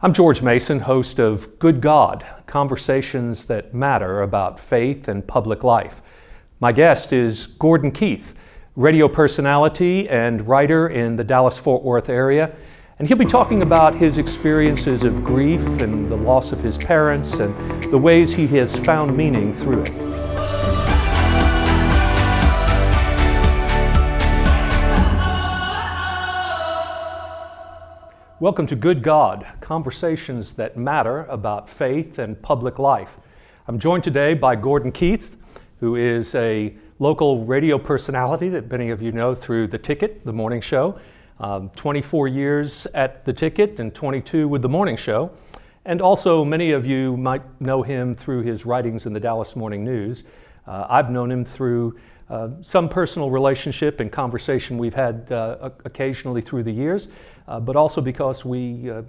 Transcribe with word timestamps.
I'm 0.00 0.12
George 0.12 0.42
Mason, 0.42 0.78
host 0.78 1.18
of 1.18 1.58
Good 1.58 1.80
God 1.80 2.24
Conversations 2.46 3.46
That 3.46 3.74
Matter 3.74 4.22
About 4.22 4.60
Faith 4.60 5.08
and 5.08 5.26
Public 5.26 5.64
Life. 5.64 6.02
My 6.60 6.70
guest 6.70 7.12
is 7.12 7.46
Gordon 7.46 7.90
Keith, 7.90 8.32
radio 8.76 9.08
personality 9.08 10.08
and 10.08 10.46
writer 10.46 10.86
in 10.86 11.16
the 11.16 11.24
Dallas 11.24 11.58
Fort 11.58 11.82
Worth 11.82 12.08
area. 12.10 12.54
And 13.00 13.08
he'll 13.08 13.16
be 13.16 13.26
talking 13.26 13.62
about 13.62 13.92
his 13.96 14.18
experiences 14.18 15.02
of 15.02 15.24
grief 15.24 15.66
and 15.80 16.08
the 16.08 16.16
loss 16.16 16.52
of 16.52 16.60
his 16.60 16.78
parents 16.78 17.34
and 17.34 17.82
the 17.90 17.98
ways 17.98 18.30
he 18.30 18.46
has 18.46 18.72
found 18.76 19.16
meaning 19.16 19.52
through 19.52 19.82
it. 19.82 20.17
Welcome 28.40 28.68
to 28.68 28.76
Good 28.76 29.02
God, 29.02 29.44
conversations 29.60 30.52
that 30.52 30.76
matter 30.76 31.24
about 31.24 31.68
faith 31.68 32.20
and 32.20 32.40
public 32.40 32.78
life. 32.78 33.18
I'm 33.66 33.80
joined 33.80 34.04
today 34.04 34.34
by 34.34 34.54
Gordon 34.54 34.92
Keith, 34.92 35.36
who 35.80 35.96
is 35.96 36.36
a 36.36 36.72
local 37.00 37.44
radio 37.44 37.78
personality 37.78 38.48
that 38.50 38.70
many 38.70 38.90
of 38.90 39.02
you 39.02 39.10
know 39.10 39.34
through 39.34 39.66
The 39.66 39.78
Ticket, 39.78 40.24
the 40.24 40.32
morning 40.32 40.60
show. 40.60 41.00
Um, 41.40 41.70
24 41.70 42.28
years 42.28 42.86
at 42.94 43.24
The 43.24 43.32
Ticket 43.32 43.80
and 43.80 43.92
22 43.92 44.46
with 44.46 44.62
the 44.62 44.68
morning 44.68 44.96
show. 44.96 45.32
And 45.84 46.00
also, 46.00 46.44
many 46.44 46.70
of 46.70 46.86
you 46.86 47.16
might 47.16 47.42
know 47.60 47.82
him 47.82 48.14
through 48.14 48.42
his 48.42 48.64
writings 48.64 49.04
in 49.04 49.12
the 49.12 49.20
Dallas 49.20 49.56
Morning 49.56 49.82
News. 49.84 50.22
Uh, 50.64 50.86
I've 50.88 51.10
known 51.10 51.32
him 51.32 51.44
through 51.44 51.98
uh, 52.30 52.48
some 52.62 52.88
personal 52.88 53.30
relationship 53.30 54.00
and 54.00 54.12
conversation 54.12 54.78
we've 54.78 54.94
had 54.94 55.30
uh, 55.32 55.70
occasionally 55.84 56.42
through 56.42 56.62
the 56.62 56.72
years, 56.72 57.08
uh, 57.46 57.58
but 57.58 57.76
also 57.76 58.00
because 58.00 58.44
we 58.44 58.90
uh, 58.90 59.02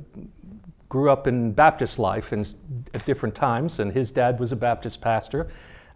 grew 0.87 1.09
up 1.09 1.27
in 1.27 1.51
Baptist 1.51 1.99
life 1.99 2.33
in, 2.33 2.45
at 2.93 3.05
different 3.05 3.35
times, 3.35 3.79
and 3.79 3.91
his 3.91 4.11
dad 4.11 4.39
was 4.39 4.51
a 4.51 4.55
Baptist 4.55 5.01
pastor. 5.01 5.47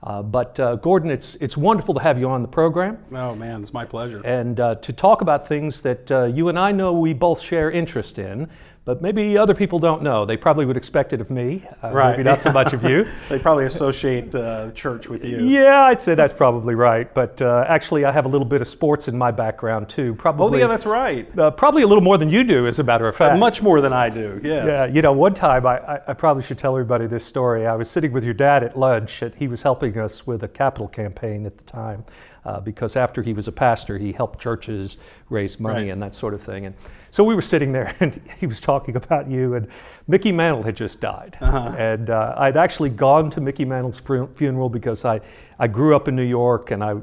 Uh, 0.03 0.21
but 0.21 0.59
uh, 0.59 0.75
Gordon, 0.75 1.09
it's 1.09 1.35
it's 1.35 1.55
wonderful 1.55 1.93
to 1.93 2.01
have 2.01 2.19
you 2.19 2.29
on 2.29 2.41
the 2.41 2.47
program. 2.47 2.97
Oh 3.13 3.33
man, 3.35 3.61
it's 3.61 3.73
my 3.73 3.85
pleasure. 3.85 4.21
And 4.25 4.59
uh, 4.59 4.75
to 4.75 4.91
talk 4.91 5.21
about 5.21 5.47
things 5.47 5.81
that 5.81 6.11
uh, 6.11 6.25
you 6.25 6.49
and 6.49 6.59
I 6.59 6.73
know 6.73 6.91
we 6.91 7.13
both 7.13 7.39
share 7.39 7.71
interest 7.71 8.19
in, 8.19 8.49
but 8.85 9.01
maybe 9.01 9.37
other 9.37 9.53
people 9.53 9.79
don't 9.79 10.03
know. 10.03 10.25
They 10.25 10.35
probably 10.35 10.65
would 10.65 10.75
expect 10.75 11.13
it 11.13 11.21
of 11.21 11.31
me, 11.31 11.65
uh, 11.81 11.91
right? 11.91 12.11
Maybe 12.11 12.23
not 12.23 12.41
so 12.41 12.51
much 12.51 12.73
of 12.73 12.83
you. 12.83 13.07
they 13.29 13.39
probably 13.39 13.65
associate 13.65 14.35
uh, 14.35 14.71
church 14.71 15.07
with 15.07 15.23
you. 15.23 15.45
Yeah, 15.45 15.83
I'd 15.83 16.01
say 16.01 16.15
that's 16.15 16.33
probably 16.33 16.75
right. 16.75 17.13
But 17.13 17.41
uh, 17.41 17.65
actually, 17.69 18.03
I 18.03 18.11
have 18.11 18.25
a 18.25 18.29
little 18.29 18.45
bit 18.45 18.61
of 18.61 18.67
sports 18.67 19.07
in 19.07 19.17
my 19.17 19.31
background 19.31 19.87
too. 19.87 20.15
Probably. 20.15 20.59
Oh, 20.59 20.61
yeah, 20.61 20.67
that's 20.67 20.85
right. 20.85 21.27
Uh, 21.39 21.49
probably 21.51 21.83
a 21.83 21.87
little 21.87 22.03
more 22.03 22.17
than 22.17 22.29
you 22.29 22.43
do, 22.43 22.67
as 22.67 22.79
a 22.79 22.83
matter 22.83 23.07
of 23.07 23.15
fact. 23.15 23.39
much 23.39 23.61
more 23.61 23.79
than 23.79 23.93
I 23.93 24.09
do. 24.09 24.41
Yes. 24.43 24.65
Yeah. 24.67 24.85
You 24.85 25.01
know, 25.01 25.13
one 25.13 25.33
time 25.33 25.65
I, 25.65 26.01
I 26.05 26.13
probably 26.13 26.43
should 26.43 26.57
tell 26.59 26.75
everybody 26.75 27.07
this 27.07 27.25
story. 27.25 27.65
I 27.65 27.75
was 27.75 27.89
sitting 27.89 28.11
with 28.11 28.25
your 28.25 28.33
dad 28.33 28.63
at 28.63 28.77
lunch, 28.77 29.21
and 29.21 29.33
he 29.35 29.47
was 29.47 29.61
helping 29.61 29.97
us 29.97 30.27
with 30.27 30.43
a 30.43 30.47
capital 30.49 30.89
campaign 30.89 31.45
at 31.45 31.57
the 31.57 31.63
time. 31.63 32.03
Uh, 32.45 32.59
because 32.59 32.97
after 32.97 33.23
he 33.23 33.31
was 33.31 33.47
a 33.47 33.51
pastor, 33.51 33.97
he 33.97 34.11
helped 34.11 34.39
churches 34.39 34.97
raise 35.29 35.61
money 35.61 35.83
right. 35.83 35.89
and 35.91 36.01
that 36.01 36.13
sort 36.13 36.33
of 36.33 36.41
thing. 36.41 36.65
And 36.65 36.75
so 37.09 37.23
we 37.23 37.35
were 37.35 37.41
sitting 37.41 37.71
there, 37.71 37.95
and 37.99 38.19
he 38.39 38.47
was 38.47 38.59
talking 38.59 38.95
about 38.95 39.29
you, 39.29 39.53
and 39.53 39.67
Mickey 40.07 40.31
Mantle 40.31 40.63
had 40.63 40.75
just 40.75 40.99
died. 40.99 41.37
Uh-huh. 41.39 41.75
And 41.77 42.09
uh, 42.09 42.33
I'd 42.37 42.57
actually 42.57 42.89
gone 42.89 43.29
to 43.29 43.39
Mickey 43.39 43.63
Mantle's 43.65 43.99
funeral 43.99 44.67
because 44.67 45.05
I, 45.05 45.21
I 45.59 45.67
grew 45.67 45.95
up 45.95 46.07
in 46.07 46.15
New 46.15 46.23
York 46.23 46.71
and 46.71 46.83
I 46.83 46.95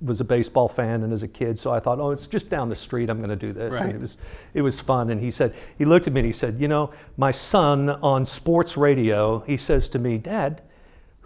was 0.00 0.20
a 0.20 0.24
baseball 0.24 0.68
fan, 0.68 1.02
and 1.02 1.12
as 1.12 1.22
a 1.22 1.28
kid, 1.28 1.58
so 1.58 1.72
I 1.72 1.78
thought, 1.78 2.00
oh, 2.00 2.10
it's 2.10 2.26
just 2.26 2.50
down 2.50 2.68
the 2.68 2.76
street. 2.76 3.10
I'm 3.10 3.18
going 3.18 3.28
to 3.28 3.36
do 3.36 3.52
this. 3.52 3.74
Right. 3.74 3.84
And 3.84 3.92
it 3.92 4.00
was, 4.00 4.16
it 4.54 4.62
was 4.62 4.80
fun. 4.80 5.10
And 5.10 5.20
he 5.20 5.30
said, 5.30 5.54
he 5.76 5.84
looked 5.84 6.06
at 6.06 6.12
me 6.12 6.20
and 6.20 6.26
he 6.26 6.32
said, 6.32 6.58
you 6.58 6.66
know, 6.66 6.90
my 7.16 7.30
son 7.30 7.90
on 7.90 8.26
sports 8.26 8.76
radio, 8.76 9.40
he 9.40 9.56
says 9.56 9.88
to 9.90 9.98
me, 9.98 10.18
Dad, 10.18 10.62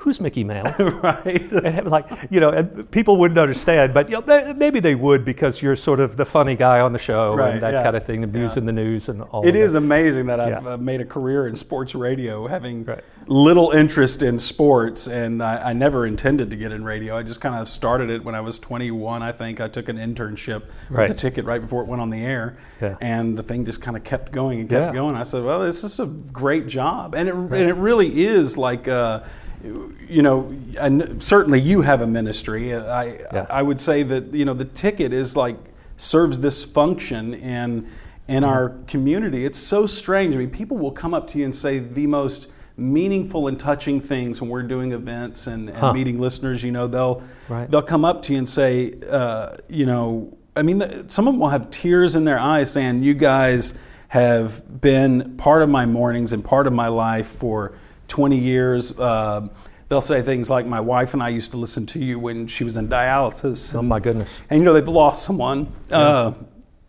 who's 0.02 0.20
Mickey 0.20 0.42
Mantle? 0.42 0.90
right. 1.00 1.52
And 1.52 1.88
like, 1.88 2.10
you 2.28 2.40
know, 2.40 2.64
people 2.90 3.18
wouldn't 3.18 3.38
understand, 3.38 3.94
but 3.94 4.10
you 4.10 4.20
know, 4.20 4.52
maybe 4.54 4.80
they 4.80 4.96
would 4.96 5.24
because 5.24 5.62
you're 5.62 5.76
sort 5.76 6.00
of 6.00 6.16
the 6.16 6.24
funny 6.24 6.56
guy 6.56 6.80
on 6.80 6.92
the 6.92 6.98
show 6.98 7.36
right, 7.36 7.52
and 7.52 7.62
that 7.62 7.72
yeah. 7.72 7.82
kind 7.84 7.96
of 7.96 8.04
thing, 8.04 8.20
the 8.20 8.26
news 8.26 8.56
yeah. 8.56 8.60
in 8.60 8.66
the 8.66 8.72
news 8.72 9.08
and 9.08 9.22
all. 9.22 9.46
It 9.46 9.54
is 9.54 9.72
that. 9.72 9.78
amazing 9.78 10.26
that 10.26 10.40
I've 10.40 10.64
yeah. 10.64 10.72
Uh, 10.72 10.76
made 10.76 11.00
a 11.00 11.04
career 11.04 11.46
in 11.46 11.54
sports 11.54 11.94
radio, 11.94 12.48
having 12.48 12.84
right. 12.84 13.02
little 13.28 13.70
interest 13.70 14.24
in 14.24 14.40
sports, 14.40 15.06
and 15.06 15.40
I, 15.40 15.70
I, 15.70 15.72
never 15.72 16.04
intended 16.04 16.50
to 16.50 16.56
get 16.56 16.72
in 16.72 16.82
radio. 16.82 17.16
I 17.16 17.22
just 17.22 17.40
kind 17.40 17.54
of 17.54 17.68
started 17.68 18.10
it 18.10 18.24
when 18.24 18.34
I 18.34 18.40
was 18.40 18.58
21. 18.58 19.22
I 19.22 19.30
think 19.30 19.60
I 19.60 19.68
took 19.68 19.88
an 19.88 19.98
internship 19.98 20.68
right. 20.90 21.08
with 21.08 21.16
the 21.16 21.20
ticket 21.20 21.44
right 21.44 21.60
before 21.60 21.82
it 21.82 21.86
went 21.86 22.02
on 22.02 22.10
the 22.10 22.24
air, 22.24 22.56
and 23.00 23.38
the 23.38 23.42
thing 23.44 23.64
just 23.64 23.80
kind 23.80 23.96
of 23.96 24.02
kept 24.02 24.32
going 24.32 24.58
and 24.58 24.68
kept 24.68 24.94
going. 24.94 25.14
I 25.14 25.22
said, 25.22 25.44
"Well, 25.44 25.60
this 25.60 25.84
is 25.84 26.00
a 26.00 26.06
great 26.06 26.66
job," 26.66 27.14
and 27.14 27.28
it 27.28 27.34
and 27.36 27.54
it 27.54 27.76
really 27.76 28.24
is 28.24 28.58
like. 28.58 28.88
Uh, 28.88 29.22
you 29.62 30.22
know, 30.22 30.52
and 30.78 31.22
certainly 31.22 31.60
you 31.60 31.82
have 31.82 32.00
a 32.00 32.06
ministry. 32.06 32.74
I 32.74 33.04
yeah. 33.04 33.46
I 33.48 33.62
would 33.62 33.80
say 33.80 34.02
that 34.02 34.34
you 34.34 34.44
know 34.44 34.54
the 34.54 34.64
ticket 34.64 35.12
is 35.12 35.36
like 35.36 35.56
serves 35.96 36.40
this 36.40 36.64
function 36.64 37.34
in 37.34 37.88
in 38.28 38.42
mm-hmm. 38.42 38.44
our 38.44 38.70
community. 38.86 39.44
It's 39.44 39.58
so 39.58 39.86
strange. 39.86 40.34
I 40.34 40.38
mean, 40.38 40.50
people 40.50 40.78
will 40.78 40.92
come 40.92 41.14
up 41.14 41.28
to 41.28 41.38
you 41.38 41.44
and 41.44 41.54
say 41.54 41.78
the 41.78 42.06
most 42.06 42.48
meaningful 42.76 43.48
and 43.48 43.60
touching 43.60 44.00
things 44.00 44.40
when 44.40 44.48
we're 44.48 44.62
doing 44.62 44.92
events 44.92 45.46
and, 45.46 45.68
and 45.68 45.78
huh. 45.78 45.92
meeting 45.92 46.20
listeners. 46.20 46.62
You 46.62 46.72
know, 46.72 46.86
they'll 46.86 47.22
right. 47.48 47.70
they'll 47.70 47.82
come 47.82 48.04
up 48.04 48.22
to 48.22 48.32
you 48.32 48.38
and 48.38 48.48
say, 48.48 48.94
uh, 49.08 49.56
you 49.68 49.86
know, 49.86 50.36
I 50.56 50.62
mean, 50.62 51.08
some 51.08 51.28
of 51.28 51.34
them 51.34 51.40
will 51.40 51.48
have 51.48 51.70
tears 51.70 52.14
in 52.14 52.24
their 52.24 52.38
eyes 52.38 52.72
saying, 52.72 53.02
"You 53.02 53.14
guys 53.14 53.74
have 54.08 54.80
been 54.80 55.36
part 55.36 55.62
of 55.62 55.70
my 55.70 55.86
mornings 55.86 56.32
and 56.32 56.44
part 56.44 56.66
of 56.66 56.72
my 56.72 56.88
life 56.88 57.26
for." 57.26 57.74
20 58.12 58.36
years. 58.36 58.98
Uh, 58.98 59.48
they'll 59.88 60.02
say 60.02 60.20
things 60.20 60.50
like, 60.50 60.66
"My 60.66 60.80
wife 60.80 61.14
and 61.14 61.22
I 61.22 61.30
used 61.30 61.50
to 61.52 61.56
listen 61.56 61.86
to 61.86 61.98
you 61.98 62.18
when 62.18 62.46
she 62.46 62.62
was 62.62 62.76
in 62.76 62.88
dialysis." 62.88 63.74
Oh 63.74 63.82
my 63.82 63.98
goodness! 63.98 64.38
And 64.50 64.60
you 64.60 64.64
know 64.64 64.74
they've 64.74 64.86
lost 64.86 65.24
someone, 65.24 65.72
yeah. 65.88 65.96
uh, 65.96 66.34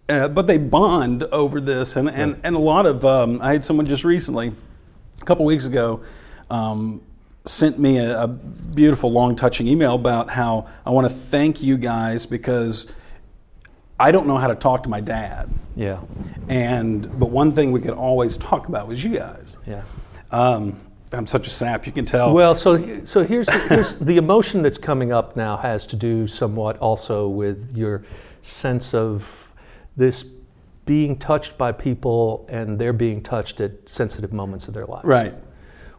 uh, 0.10 0.28
but 0.28 0.48
they 0.48 0.58
bond 0.58 1.24
over 1.24 1.62
this. 1.62 1.96
And 1.96 2.10
and, 2.10 2.32
yeah. 2.32 2.42
and 2.44 2.56
a 2.58 2.60
lot 2.60 2.86
of 2.86 3.06
um, 3.06 3.42
I 3.42 3.54
had 3.54 3.64
someone 3.64 3.86
just 3.86 4.04
recently, 4.04 4.54
a 5.22 5.26
couple 5.26 5.46
weeks 5.46 5.66
ago. 5.66 6.04
Um, 6.50 7.02
sent 7.46 7.78
me 7.78 7.98
a, 7.98 8.24
a 8.24 8.28
beautiful, 8.28 9.12
long, 9.12 9.36
touching 9.36 9.68
email 9.68 9.96
about 9.96 10.30
how 10.30 10.68
I 10.86 10.92
want 10.92 11.10
to 11.10 11.14
thank 11.14 11.62
you 11.62 11.78
guys 11.78 12.26
because 12.26 12.90
I 14.00 14.12
don't 14.12 14.28
know 14.28 14.38
how 14.38 14.48
to 14.48 14.56
talk 14.56 14.84
to 14.84 14.90
my 14.90 15.02
dad. 15.02 15.50
Yeah. 15.76 16.02
And 16.48 17.04
but 17.20 17.30
one 17.30 17.54
thing 17.54 17.72
we 17.72 17.82
could 17.82 17.94
always 17.94 18.38
talk 18.38 18.68
about 18.68 18.88
was 18.88 19.04
you 19.04 19.18
guys. 19.18 19.58
Yeah. 19.66 19.84
Um, 20.32 20.78
I'm 21.14 21.28
such 21.28 21.48
a 21.48 21.50
sap, 21.50 21.86
you 21.86 21.92
can 21.92 22.06
tell. 22.06 22.34
Well, 22.34 22.56
so 22.56 23.06
so 23.06 23.24
here's 23.24 23.50
here's 23.68 23.96
the 24.00 24.18
emotion 24.18 24.62
that's 24.62 24.78
coming 24.78 25.12
up 25.12 25.36
now 25.36 25.58
has 25.58 25.86
to 25.88 25.96
do 25.96 26.28
somewhat 26.28 26.78
also 26.80 27.28
with 27.28 27.76
your 27.76 28.04
sense 28.42 28.94
of 28.94 29.52
this 29.96 30.26
being 30.86 31.18
touched 31.18 31.58
by 31.58 31.72
people 31.72 32.46
and 32.50 32.78
they're 32.78 32.94
being 32.94 33.22
touched 33.22 33.62
at 33.62 33.88
sensitive 33.88 34.34
moments 34.34 34.68
of 34.68 34.74
their 34.74 34.86
lives. 34.86 35.06
Right. 35.06 35.34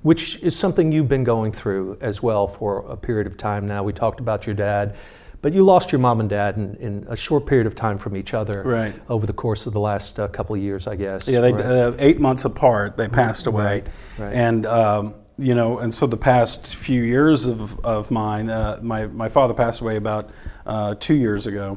Which 0.03 0.36
is 0.42 0.54
something 0.54 0.92
you've 0.92 1.08
been 1.08 1.24
going 1.24 1.53
through 1.53 1.97
as 2.03 2.22
well 2.22 2.47
for 2.47 2.84
a 2.86 2.97
period 2.97 3.26
of 3.26 3.38
time 3.38 3.66
now. 3.66 3.82
We 3.82 3.94
talked 3.94 4.20
about 4.20 4.47
your 4.47 4.54
dad 4.54 4.97
but 5.44 5.53
you 5.53 5.62
lost 5.62 5.93
your 5.93 5.99
mom 5.99 6.21
and 6.21 6.31
dad 6.31 6.56
in, 6.56 6.75
in 6.77 7.06
a 7.06 7.15
short 7.15 7.44
period 7.44 7.66
of 7.66 7.75
time 7.75 7.99
from 7.99 8.16
each 8.16 8.32
other 8.32 8.62
right. 8.62 8.94
over 9.10 9.27
the 9.27 9.32
course 9.34 9.66
of 9.66 9.75
the 9.75 9.78
last 9.78 10.19
uh, 10.19 10.27
couple 10.28 10.56
of 10.56 10.62
years, 10.62 10.87
I 10.87 10.97
guess. 10.97 11.28
Yeah, 11.28 11.43
they, 11.43 11.53
right? 11.53 11.66
uh, 11.66 11.93
eight 11.99 12.19
months 12.19 12.47
apart, 12.47 12.97
they 12.97 13.09
passed 13.09 13.47
away. 13.47 13.84
Right. 14.16 14.33
And, 14.33 14.65
um, 14.65 15.15
you 15.37 15.54
know, 15.54 15.81
and 15.81 15.93
so 15.93 16.06
the 16.06 16.16
past 16.16 16.75
few 16.75 17.03
years 17.03 17.47
of, 17.47 17.78
of 17.84 18.10
mine, 18.10 18.49
uh, 18.49 18.78
my, 18.81 19.06
my 19.09 19.28
father 19.28 19.53
passed 19.53 19.83
away 19.83 19.97
about 19.97 20.31
uh, 20.65 20.94
two 20.94 21.12
years 21.12 21.47
ago. 21.47 21.77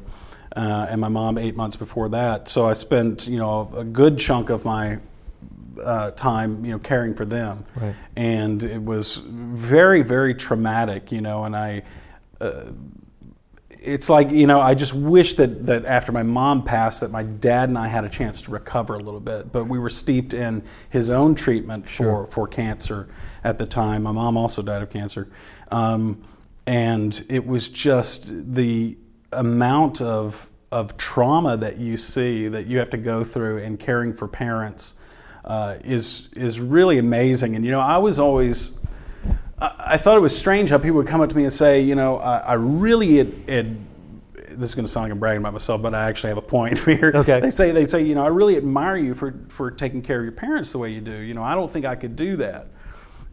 Uh, 0.55 0.87
and 0.89 1.01
my 1.01 1.09
mom 1.09 1.37
eight 1.37 1.57
months 1.57 1.75
before 1.75 2.07
that. 2.07 2.47
So 2.47 2.69
I 2.69 2.73
spent, 2.73 3.27
you 3.27 3.37
know, 3.37 3.69
a 3.75 3.83
good 3.83 4.17
chunk 4.17 4.49
of 4.49 4.63
my 4.63 4.99
uh, 5.83 6.11
time, 6.11 6.63
you 6.63 6.71
know, 6.71 6.79
caring 6.79 7.13
for 7.13 7.25
them, 7.25 7.65
right. 7.75 7.93
and 8.15 8.63
it 8.63 8.81
was 8.81 9.17
very, 9.17 10.03
very 10.03 10.33
traumatic, 10.33 11.11
you 11.11 11.21
know. 11.21 11.43
And 11.43 11.55
I, 11.55 11.83
uh, 12.41 12.71
it's 13.87 14.09
like 14.09 14.31
you 14.31 14.47
know 14.47 14.59
i 14.59 14.73
just 14.73 14.93
wish 14.93 15.35
that, 15.35 15.65
that 15.65 15.85
after 15.85 16.11
my 16.11 16.23
mom 16.23 16.63
passed 16.63 17.01
that 17.01 17.11
my 17.11 17.23
dad 17.23 17.69
and 17.69 17.77
i 17.77 17.87
had 17.87 18.03
a 18.03 18.09
chance 18.09 18.41
to 18.41 18.51
recover 18.51 18.95
a 18.95 18.99
little 18.99 19.19
bit. 19.19 19.51
But 19.51 19.65
we 19.65 19.79
were 19.79 19.89
steeped 19.89 20.33
in 20.33 20.63
his 20.89 21.09
own 21.09 21.35
treatment 21.35 21.87
sure. 21.87 22.25
for, 22.25 22.31
for 22.31 22.47
cancer 22.47 23.07
at 23.43 23.57
the 23.57 23.65
time. 23.65 24.03
My 24.03 24.11
mom 24.11 24.37
also 24.37 24.61
died 24.61 24.81
of 24.81 24.89
cancer. 24.89 25.29
Um, 25.71 26.23
and 26.65 27.23
it 27.29 27.45
was 27.45 27.69
just 27.69 28.53
the 28.53 28.97
amount 29.31 30.01
of, 30.01 30.49
of 30.71 30.97
trauma 30.97 31.57
that 31.57 31.77
you 31.77 31.97
see 31.97 32.47
that 32.47 32.67
you 32.67 32.79
have 32.79 32.89
to 32.91 32.97
go 32.97 33.23
through 33.23 33.57
in 33.57 33.77
caring 33.77 34.13
for 34.13 34.27
parents 34.27 34.95
uh, 35.45 35.77
is, 35.83 36.29
is 36.35 36.59
really 36.59 36.97
amazing. 36.97 37.55
And 37.55 37.63
you 37.63 37.71
know 37.71 37.79
i 37.79 37.97
was 37.97 38.19
always 38.19 38.77
I 39.59 39.97
thought 39.97 40.17
it 40.17 40.21
was 40.21 40.37
strange 40.37 40.69
how 40.69 40.77
people 40.77 40.97
would 40.97 41.07
come 41.07 41.21
up 41.21 41.29
to 41.29 41.35
me 41.35 41.43
and 41.43 41.53
say, 41.53 41.81
you 41.81 41.95
know, 41.95 42.17
I, 42.17 42.37
I 42.37 42.53
really 42.53 43.17
had, 43.17 43.33
had, 43.47 43.77
this 44.51 44.69
is 44.69 44.75
going 44.75 44.85
to 44.85 44.91
sound 44.91 45.05
like 45.05 45.11
I'm 45.11 45.19
bragging 45.19 45.41
about 45.41 45.53
myself, 45.53 45.81
but 45.81 45.95
I 45.95 46.07
actually 46.07 46.29
have 46.29 46.37
a 46.37 46.43
point 46.43 46.79
here. 46.85 47.11
Okay. 47.15 47.39
They 47.39 47.49
say 47.49 47.71
they 47.71 47.87
say 47.87 48.03
you 48.03 48.15
know 48.15 48.23
I 48.23 48.27
really 48.27 48.57
admire 48.57 48.97
you 48.97 49.13
for 49.13 49.33
for 49.49 49.71
taking 49.71 50.01
care 50.01 50.19
of 50.19 50.23
your 50.23 50.31
parents 50.31 50.71
the 50.71 50.77
way 50.77 50.91
you 50.91 51.01
do. 51.01 51.17
You 51.17 51.33
know 51.33 51.43
I 51.43 51.55
don't 51.55 51.69
think 51.69 51.85
I 51.85 51.95
could 51.95 52.15
do 52.15 52.37
that. 52.37 52.67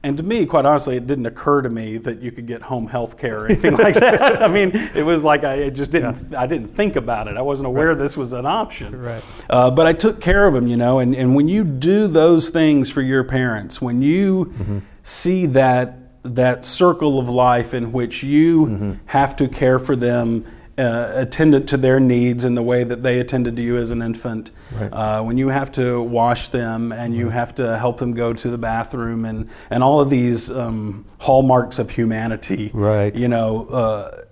And 0.03 0.19
to 0.19 0.23
me, 0.23 0.45
quite 0.45 0.67
honestly, 0.67 0.99
it 0.99 1.07
didn't 1.07 1.25
occur 1.25 1.63
to 1.63 1.71
me 1.71 1.97
that 1.97 2.21
you 2.21 2.31
could 2.31 2.47
get 2.47 2.61
home 2.61 2.87
health 2.87 3.17
care 3.17 3.41
or 3.41 3.47
anything 3.47 3.75
like 3.79 3.95
that. 3.95 4.43
I 4.43 4.49
mean, 4.49 4.73
it 4.95 5.03
was 5.03 5.25
like 5.25 5.45
I 5.45 5.71
just 5.71 5.93
didn't, 5.93 6.31
yeah. 6.31 6.43
I 6.43 6.47
didn't 6.47 6.69
think 6.69 6.97
about 6.97 7.27
it. 7.27 7.39
I 7.39 7.41
wasn't 7.41 7.69
aware 7.69 7.89
right. 7.89 7.99
this 7.99 8.15
was 8.15 8.35
an 8.35 8.45
option. 8.45 9.01
Right. 9.01 9.25
Uh, 9.49 9.71
but 9.71 9.87
I 9.87 9.95
took 9.95 10.21
care 10.21 10.47
of 10.47 10.53
them, 10.53 10.69
you 10.69 10.77
know. 10.77 10.99
And, 10.99 11.17
and 11.17 11.35
when 11.35 11.49
you 11.49 11.65
do 11.65 12.07
those 12.07 12.51
things 12.51 12.91
for 12.91 13.01
your 13.01 13.25
parents, 13.25 13.81
when 13.81 14.03
you 14.03 14.53
mm-hmm. 14.53 14.79
see 15.03 15.47
that 15.47 16.04
that 16.25 16.65
circle 16.65 17.19
of 17.19 17.29
life 17.29 17.75
in 17.75 17.93
which 17.93 18.23
you 18.23 18.67
mm-hmm. 18.67 18.93
have 19.07 19.37
to 19.37 19.49
care 19.49 19.79
for 19.79 19.95
them 19.95 20.45
uh, 20.77 21.13
attendant 21.15 21.69
to 21.69 21.77
their 21.77 22.01
needs 22.01 22.45
in 22.45 22.55
the 22.55 22.63
way 22.63 22.83
that 22.83 23.03
they 23.03 23.21
attended 23.21 23.55
to 23.57 23.63
you 23.63 23.77
as 23.77 23.91
an 23.91 24.03
infant. 24.03 24.51
Right. 24.73 24.93
Uh, 24.93 25.23
when 25.23 25.39
you 25.39 25.49
have 25.49 25.71
to 25.73 26.03
wash 26.03 26.49
them 26.49 26.91
and 26.91 27.15
you 27.15 27.29
have 27.29 27.55
to 27.57 27.79
help 27.79 27.99
them 27.99 28.13
go 28.13 28.33
to 28.33 28.51
the 28.51 28.59
bathroom 28.59 29.25
and, 29.25 29.49
and 29.71 29.85
all 29.85 30.01
of 30.01 30.11
these 30.11 30.51
um, 30.51 31.05
hallmarks 31.21 31.79
of 31.79 31.91
humanity. 31.91 32.71
Right. 32.75 33.15
You 33.15 33.29
know, 33.29 33.67
uh, 33.67 34.23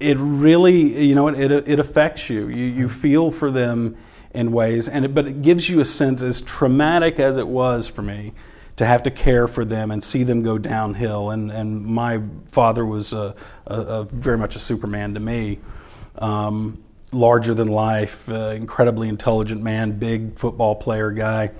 it 0.00 0.16
really, 0.18 1.06
you 1.06 1.14
know, 1.14 1.28
it, 1.28 1.52
it 1.52 1.78
affects 1.78 2.28
you. 2.28 2.48
You, 2.48 2.64
you 2.64 2.88
feel 2.88 3.30
for 3.30 3.50
them 3.50 3.96
in 4.34 4.52
ways, 4.52 4.88
and 4.88 5.04
it, 5.04 5.14
but 5.14 5.26
it 5.26 5.42
gives 5.42 5.68
you 5.68 5.80
a 5.80 5.84
sense, 5.84 6.22
as 6.22 6.40
traumatic 6.40 7.18
as 7.18 7.36
it 7.36 7.46
was 7.46 7.88
for 7.88 8.02
me, 8.02 8.32
to 8.78 8.86
have 8.86 9.02
to 9.02 9.10
care 9.10 9.48
for 9.48 9.64
them 9.64 9.90
and 9.90 10.02
see 10.02 10.22
them 10.22 10.42
go 10.42 10.56
downhill. 10.56 11.30
And, 11.30 11.50
and 11.50 11.84
my 11.84 12.22
father 12.46 12.86
was 12.86 13.12
a, 13.12 13.34
a, 13.66 13.74
a 13.74 14.04
very 14.04 14.38
much 14.38 14.56
a 14.56 14.60
Superman 14.60 15.14
to 15.14 15.20
me. 15.20 15.58
Um, 16.16 16.82
larger 17.12 17.54
than 17.54 17.68
life, 17.68 18.30
uh, 18.30 18.50
incredibly 18.50 19.08
intelligent 19.08 19.62
man, 19.62 19.98
big 19.98 20.38
football 20.38 20.74
player 20.74 21.10
guy. 21.10 21.50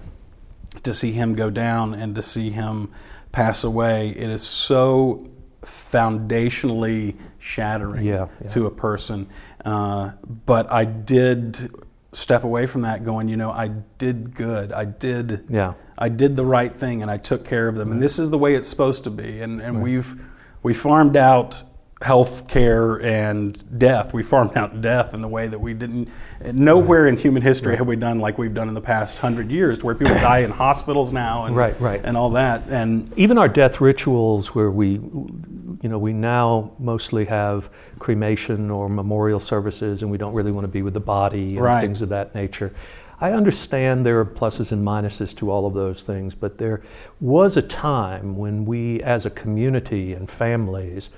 To 0.85 0.95
see 0.95 1.11
him 1.11 1.35
go 1.35 1.51
down 1.51 1.95
and 1.95 2.15
to 2.15 2.23
see 2.23 2.51
him 2.51 2.93
pass 3.33 3.65
away, 3.65 4.11
it 4.11 4.31
is 4.31 4.43
so 4.43 5.29
foundationally 5.63 7.17
shattering 7.39 8.07
yeah, 8.07 8.29
yeah. 8.41 8.49
to 8.49 8.67
a 8.67 8.71
person. 8.71 9.29
Uh, 9.65 10.13
but 10.47 10.71
I 10.71 10.85
did 10.85 11.75
step 12.13 12.45
away 12.45 12.67
from 12.67 12.83
that 12.83 13.05
going, 13.05 13.29
you 13.29 13.37
know, 13.37 13.51
I 13.51 13.69
did 13.69 14.37
good. 14.37 14.71
I 14.71 14.85
did 14.85 15.47
yeah. 15.49 15.75
I 15.99 16.09
did 16.09 16.37
the 16.37 16.47
right 16.47 16.75
thing 16.75 17.03
and 17.03 17.11
I 17.11 17.17
took 17.17 17.45
care 17.45 17.69
of 17.69 17.75
them. 17.75 17.91
And 17.93 18.01
this 18.01 18.19
is 18.19 18.31
the 18.31 18.39
way 18.39 18.55
it's 18.55 18.69
supposed 18.69 19.05
to 19.05 19.11
be. 19.11 19.41
And 19.41 19.61
and 19.61 19.77
right. 19.77 19.85
we've 19.85 20.25
we 20.63 20.75
farmed 20.75 21.17
out 21.17 21.63
health 22.01 22.47
care 22.47 23.03
and 23.03 23.79
death. 23.79 24.15
We 24.15 24.23
farmed 24.23 24.57
out 24.57 24.81
death 24.81 25.15
in 25.15 25.21
the 25.21 25.29
way 25.29 25.49
that 25.49 25.59
we 25.59 25.75
didn't. 25.75 26.09
Nowhere 26.53 27.05
right. 27.05 27.13
in 27.13 27.17
human 27.17 27.43
history 27.43 27.71
right. 27.71 27.79
have 27.79 27.89
we 27.89 27.97
done 27.97 28.21
like 28.21 28.39
we've 28.39 28.55
done 28.55 28.69
in 28.69 28.75
the 28.75 28.81
past 28.81 29.19
hundred 29.19 29.51
years, 29.51 29.83
where 29.83 29.95
people 29.95 30.15
die 30.15 30.39
in 30.39 30.51
hospitals 30.51 31.13
now, 31.13 31.47
and 31.47 31.57
right, 31.57 31.79
right. 31.81 32.01
and 32.05 32.17
all 32.17 32.31
that. 32.31 32.63
And 32.69 33.13
even 33.19 33.37
our 33.37 33.49
death 33.49 33.81
rituals, 33.81 34.55
where 34.55 34.71
we, 34.71 34.93
you 34.93 35.89
know, 35.89 35.99
we 35.99 36.13
now 36.13 36.73
mostly 36.79 37.25
have 37.25 37.69
cremation 37.99 38.71
or 38.71 38.89
memorial 38.89 39.41
services, 39.41 40.03
and 40.03 40.11
we 40.11 40.19
don't 40.19 40.35
really 40.35 40.53
want 40.53 40.65
to 40.65 40.69
be 40.69 40.83
with 40.83 40.95
the 40.95 41.01
body 41.01 41.57
and 41.57 41.61
right. 41.61 41.81
things 41.81 42.01
of 42.01 42.11
that 42.11 42.35
nature. 42.35 42.73
I 43.21 43.33
understand 43.33 44.07
there 44.07 44.21
are 44.21 44.25
pluses 44.25 44.71
and 44.71 44.87
minuses 44.87 45.37
to 45.39 45.51
all 45.51 45.67
of 45.67 45.75
those 45.75 46.03
things, 46.03 46.35
but 46.35 46.59
there 46.59 46.83
was 47.21 47.57
a 47.57 47.63
time 47.63 48.37
when 48.37 48.65
we, 48.65 49.03
as 49.03 49.27
a 49.27 49.31
community 49.31 50.13
and 50.13 50.31
families, 50.31 51.11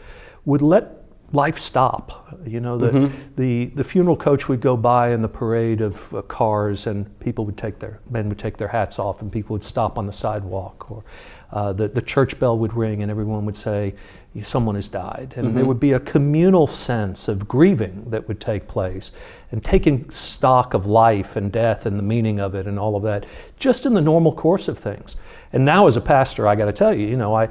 would 0.47 0.63
let 0.63 1.05
life 1.33 1.59
stop. 1.59 2.29
You 2.47 2.61
know, 2.61 2.79
the, 2.79 2.91
mm-hmm. 2.91 3.35
the, 3.37 3.67
the 3.67 3.85
funeral 3.85 4.17
coach 4.17 4.49
would 4.49 4.61
go 4.61 4.77
by 4.77 5.11
in 5.11 5.21
the 5.21 5.29
parade 5.29 5.81
of 5.81 6.15
uh, 6.15 6.23
cars, 6.23 6.87
and 6.87 7.19
people 7.21 7.45
would 7.45 7.57
take 7.59 7.79
their 7.79 8.01
men 8.09 8.29
would 8.29 8.39
take 8.39 8.57
their 8.57 8.69
hats 8.69 8.99
off, 8.99 9.21
and 9.21 9.31
people 9.31 9.55
would 9.55 9.65
stop 9.65 9.99
on 9.99 10.07
the 10.07 10.13
sidewalk, 10.13 10.91
or 10.91 11.05
uh, 11.53 11.73
the 11.73 11.89
the 11.89 12.03
church 12.03 12.39
bell 12.39 12.59
would 12.59 12.75
ring, 12.75 13.03
and 13.03 13.11
everyone 13.11 13.45
would 13.45 13.57
say, 13.57 13.95
"Someone 14.43 14.77
has 14.77 14.89
died," 14.89 15.35
and 15.37 15.47
mm-hmm. 15.47 15.57
there 15.57 15.65
would 15.65 15.81
be 15.81 15.93
a 15.93 16.01
communal 16.01 16.67
sense 16.67 17.29
of 17.29 17.49
grieving 17.49 18.05
that 18.11 18.29
would 18.29 18.41
take 18.41 18.69
place, 18.69 19.11
and 19.51 19.63
taking 19.63 20.09
stock 20.11 20.75
of 20.75 20.87
life 20.87 21.37
and 21.37 21.51
death 21.51 21.87
and 21.87 21.99
the 21.99 22.03
meaning 22.03 22.41
of 22.41 22.55
it 22.55 22.67
and 22.67 22.79
all 22.79 22.97
of 22.97 23.03
that, 23.03 23.27
just 23.59 23.87
in 23.87 23.95
the 23.95 24.01
normal 24.01 24.33
course 24.33 24.69
of 24.69 24.79
things. 24.79 25.17
And 25.53 25.65
now, 25.65 25.87
as 25.87 25.97
a 25.97 26.01
pastor, 26.01 26.47
I 26.47 26.55
got 26.55 26.67
to 26.67 26.73
tell 26.73 26.95
you, 26.95 27.07
you 27.07 27.17
know, 27.17 27.35
I. 27.35 27.49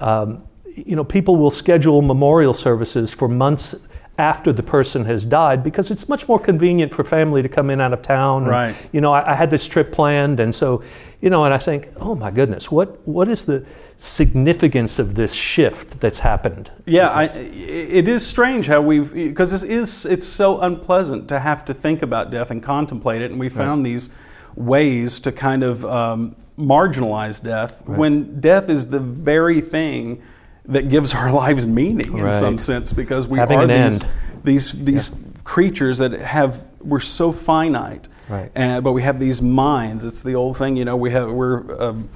Um, 0.00 0.42
you 0.76 0.94
know, 0.94 1.04
people 1.04 1.36
will 1.36 1.50
schedule 1.50 2.02
memorial 2.02 2.52
services 2.52 3.10
for 3.10 3.28
months 3.28 3.74
after 4.18 4.52
the 4.52 4.62
person 4.62 5.04
has 5.04 5.24
died 5.26 5.62
because 5.62 5.90
it's 5.90 6.08
much 6.08 6.26
more 6.26 6.38
convenient 6.38 6.92
for 6.92 7.04
family 7.04 7.42
to 7.42 7.48
come 7.48 7.68
in 7.68 7.80
out 7.80 7.92
of 7.92 8.00
town. 8.00 8.42
And, 8.42 8.50
right. 8.50 8.76
You 8.92 9.00
know, 9.00 9.12
I, 9.12 9.32
I, 9.32 9.34
had 9.34 9.50
this 9.50 9.68
trip 9.68 9.92
planned, 9.92 10.40
and 10.40 10.54
so, 10.54 10.82
you 11.20 11.28
know, 11.28 11.44
and 11.44 11.52
I 11.52 11.58
think, 11.58 11.90
oh 11.96 12.14
my 12.14 12.30
goodness, 12.30 12.70
what 12.70 13.06
what 13.06 13.28
is 13.28 13.44
the 13.44 13.66
significance 13.98 14.98
of 14.98 15.14
this 15.14 15.34
shift 15.34 16.00
that's 16.00 16.18
happened? 16.18 16.70
Yeah, 16.86 17.08
I, 17.08 17.24
it 17.24 18.08
is 18.08 18.26
strange 18.26 18.66
how 18.66 18.80
we've 18.80 19.12
because 19.12 19.50
this 19.50 19.62
is 19.62 20.06
it's 20.06 20.26
so 20.26 20.60
unpleasant 20.60 21.28
to 21.28 21.38
have 21.38 21.64
to 21.66 21.74
think 21.74 22.02
about 22.02 22.30
death 22.30 22.50
and 22.50 22.62
contemplate 22.62 23.20
it, 23.20 23.30
and 23.30 23.38
we 23.38 23.50
found 23.50 23.82
right. 23.82 23.90
these 23.90 24.10
ways 24.54 25.20
to 25.20 25.32
kind 25.32 25.62
of 25.62 25.84
um, 25.84 26.34
marginalize 26.56 27.42
death 27.42 27.82
right. 27.84 27.98
when 27.98 28.40
death 28.40 28.70
is 28.70 28.88
the 28.88 29.00
very 29.00 29.60
thing 29.60 30.22
that 30.68 30.88
gives 30.88 31.14
our 31.14 31.32
lives 31.32 31.66
meaning 31.66 32.16
in 32.18 32.32
some 32.32 32.58
sense 32.58 32.92
because 32.92 33.28
we 33.28 33.38
Having 33.38 33.58
are 33.58 33.66
these, 33.66 34.02
these 34.42 34.72
these 34.72 35.10
yeah. 35.10 35.16
creatures 35.44 35.98
that 35.98 36.12
have 36.12 36.68
we're 36.80 37.00
so 37.00 37.32
finite. 37.32 38.08
Right. 38.28 38.50
and 38.56 38.82
but 38.82 38.92
we 38.92 39.02
have 39.02 39.20
these 39.20 39.40
minds. 39.40 40.04
It's 40.04 40.22
the 40.22 40.34
old 40.34 40.56
thing 40.56 40.76
you 40.76 40.84
know 40.84 40.96
we 40.96 41.10
have 41.12 41.30
we're 41.30 41.80
um, 41.80 42.08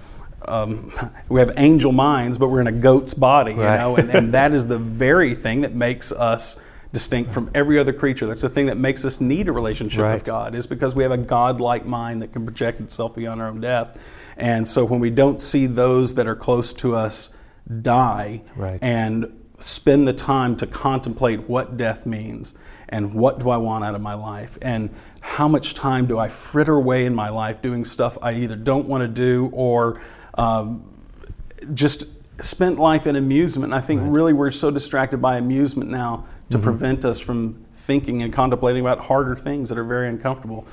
um, 0.46 0.92
we 1.28 1.40
have 1.40 1.52
angel 1.56 1.92
minds 1.92 2.38
but 2.38 2.48
we're 2.48 2.60
in 2.60 2.66
a 2.66 2.72
goat's 2.72 3.14
body 3.14 3.52
you 3.52 3.58
know 3.58 3.96
and, 3.96 4.10
and 4.10 4.34
that 4.34 4.52
is 4.52 4.66
the 4.66 4.78
very 4.78 5.34
thing 5.34 5.60
that 5.60 5.74
makes 5.74 6.12
us 6.12 6.58
distinct 6.92 7.30
from 7.30 7.50
every 7.54 7.78
other 7.78 7.92
creature. 7.92 8.26
That's 8.26 8.40
the 8.40 8.48
thing 8.48 8.66
that 8.66 8.76
makes 8.76 9.04
us 9.04 9.20
need 9.20 9.48
a 9.48 9.52
relationship 9.52 10.00
right. 10.00 10.14
with 10.14 10.24
god 10.24 10.54
is 10.54 10.66
because 10.66 10.96
we 10.96 11.04
have 11.04 11.12
a 11.12 11.18
god-like 11.18 11.86
mind 11.86 12.22
that 12.22 12.32
can 12.32 12.44
project 12.44 12.80
itself 12.80 13.14
beyond 13.14 13.40
our 13.40 13.48
own 13.48 13.60
death. 13.60 14.32
And 14.36 14.66
so 14.66 14.84
when 14.84 14.98
we 14.98 15.10
don't 15.10 15.40
see 15.40 15.66
those 15.66 16.14
that 16.14 16.26
are 16.26 16.34
close 16.34 16.72
to 16.74 16.96
us 16.96 17.30
die 17.82 18.42
right. 18.56 18.78
and 18.82 19.36
spend 19.58 20.08
the 20.08 20.12
time 20.12 20.56
to 20.56 20.66
contemplate 20.66 21.48
what 21.48 21.76
death 21.76 22.06
means 22.06 22.54
and 22.88 23.14
what 23.14 23.38
do 23.38 23.50
I 23.50 23.56
want 23.56 23.84
out 23.84 23.94
of 23.94 24.00
my 24.00 24.14
life 24.14 24.58
and 24.62 24.90
how 25.20 25.46
much 25.46 25.74
time 25.74 26.06
do 26.06 26.18
I 26.18 26.28
fritter 26.28 26.74
away 26.74 27.06
in 27.06 27.14
my 27.14 27.28
life 27.28 27.62
doing 27.62 27.84
stuff 27.84 28.18
I 28.22 28.34
either 28.34 28.56
don't 28.56 28.88
want 28.88 29.02
to 29.02 29.08
do 29.08 29.50
or 29.52 30.00
um, 30.34 30.84
just 31.74 32.06
spent 32.42 32.78
life 32.78 33.06
in 33.06 33.16
amusement. 33.16 33.72
I 33.72 33.80
think 33.80 34.00
right. 34.00 34.10
really 34.10 34.32
we're 34.32 34.50
so 34.50 34.70
distracted 34.70 35.18
by 35.18 35.36
amusement 35.36 35.90
now 35.90 36.24
to 36.50 36.56
mm-hmm. 36.56 36.64
prevent 36.64 37.04
us 37.04 37.20
from 37.20 37.64
thinking 37.72 38.22
and 38.22 38.32
contemplating 38.32 38.80
about 38.80 39.00
harder 39.00 39.36
things 39.36 39.68
that 39.68 39.78
are 39.78 39.84
very 39.84 40.08
uncomfortable. 40.08 40.66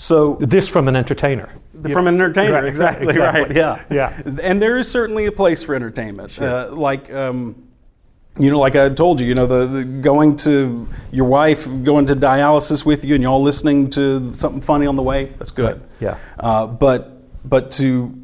So 0.00 0.36
this 0.40 0.66
from 0.66 0.88
an 0.88 0.96
entertainer. 0.96 1.50
From 1.92 2.06
an 2.06 2.14
entertainer, 2.14 2.54
right, 2.54 2.64
exactly, 2.64 3.08
exactly, 3.08 3.42
right, 3.42 3.54
yeah, 3.54 3.84
yeah. 3.90 4.22
And 4.42 4.60
there 4.60 4.78
is 4.78 4.90
certainly 4.90 5.26
a 5.26 5.32
place 5.32 5.62
for 5.62 5.74
entertainment, 5.74 6.32
sure. 6.32 6.48
uh, 6.48 6.70
like. 6.70 7.12
Um, 7.12 7.66
you 8.38 8.48
know, 8.48 8.60
like 8.60 8.76
I 8.76 8.88
told 8.88 9.20
you, 9.20 9.26
you 9.26 9.34
know, 9.34 9.46
the, 9.46 9.66
the, 9.66 9.84
going 9.84 10.36
to 10.36 10.88
your 11.10 11.26
wife, 11.26 11.66
going 11.82 12.06
to 12.06 12.14
dialysis 12.14 12.86
with 12.86 13.04
you, 13.04 13.16
and 13.16 13.24
y'all 13.24 13.42
listening 13.42 13.90
to 13.90 14.32
something 14.32 14.62
funny 14.62 14.86
on 14.86 14.94
the 14.94 15.02
way. 15.02 15.26
That's 15.36 15.50
good. 15.50 15.80
Right. 15.80 15.88
Yeah. 16.00 16.18
Uh, 16.38 16.66
but 16.68 17.22
but 17.46 17.72
to 17.72 18.16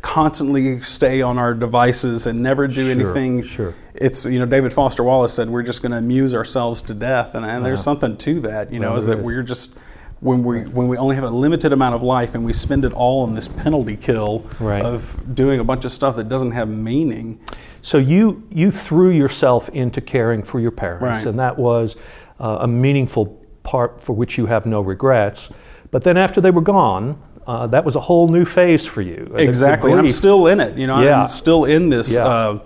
constantly 0.00 0.80
stay 0.80 1.20
on 1.20 1.38
our 1.38 1.52
devices 1.52 2.26
and 2.26 2.42
never 2.42 2.66
do 2.66 2.86
sure, 2.86 2.90
anything. 2.90 3.44
Sure. 3.44 3.74
It's 3.94 4.24
you 4.24 4.40
know 4.40 4.46
David 4.46 4.72
Foster 4.72 5.04
Wallace 5.04 5.34
said 5.34 5.50
we're 5.50 5.62
just 5.62 5.82
going 5.82 5.92
to 5.92 5.98
amuse 5.98 6.34
ourselves 6.34 6.82
to 6.82 6.94
death, 6.94 7.34
and, 7.36 7.44
and 7.44 7.56
uh-huh. 7.56 7.64
there's 7.64 7.82
something 7.84 8.16
to 8.16 8.40
that. 8.40 8.72
You 8.72 8.80
know, 8.80 8.90
well, 8.90 8.98
is 8.98 9.06
that 9.06 9.18
is. 9.18 9.24
we're 9.24 9.42
just 9.42 9.76
when 10.24 10.42
we 10.42 10.62
when 10.62 10.88
we 10.88 10.96
only 10.96 11.14
have 11.14 11.24
a 11.24 11.30
limited 11.30 11.70
amount 11.70 11.94
of 11.94 12.02
life 12.02 12.34
and 12.34 12.44
we 12.46 12.52
spend 12.54 12.82
it 12.86 12.94
all 12.94 13.26
in 13.26 13.34
this 13.34 13.46
penalty 13.46 13.94
kill 13.94 14.38
right. 14.58 14.82
of 14.82 15.34
doing 15.34 15.60
a 15.60 15.64
bunch 15.64 15.84
of 15.84 15.92
stuff 15.92 16.16
that 16.16 16.30
doesn't 16.30 16.52
have 16.52 16.66
meaning. 16.66 17.38
So 17.82 17.98
you 17.98 18.42
you 18.50 18.70
threw 18.70 19.10
yourself 19.10 19.68
into 19.68 20.00
caring 20.00 20.42
for 20.42 20.60
your 20.60 20.70
parents, 20.70 21.18
right. 21.18 21.26
and 21.26 21.38
that 21.38 21.58
was 21.58 21.96
uh, 22.40 22.58
a 22.62 22.66
meaningful 22.66 23.38
part 23.64 24.02
for 24.02 24.14
which 24.14 24.38
you 24.38 24.46
have 24.46 24.64
no 24.64 24.80
regrets. 24.80 25.50
But 25.90 26.04
then 26.04 26.16
after 26.16 26.40
they 26.40 26.50
were 26.50 26.62
gone, 26.62 27.20
uh, 27.46 27.66
that 27.66 27.84
was 27.84 27.94
a 27.94 28.00
whole 28.00 28.28
new 28.28 28.46
phase 28.46 28.86
for 28.86 29.02
you. 29.02 29.30
Exactly, 29.36 29.90
and 29.90 30.00
I'm 30.00 30.08
still 30.08 30.46
in 30.46 30.58
it. 30.58 30.78
You 30.78 30.86
know, 30.86 31.02
yeah. 31.02 31.20
I'm 31.20 31.28
still 31.28 31.66
in 31.66 31.90
this. 31.90 32.14
Yeah. 32.14 32.24
Uh, 32.24 32.60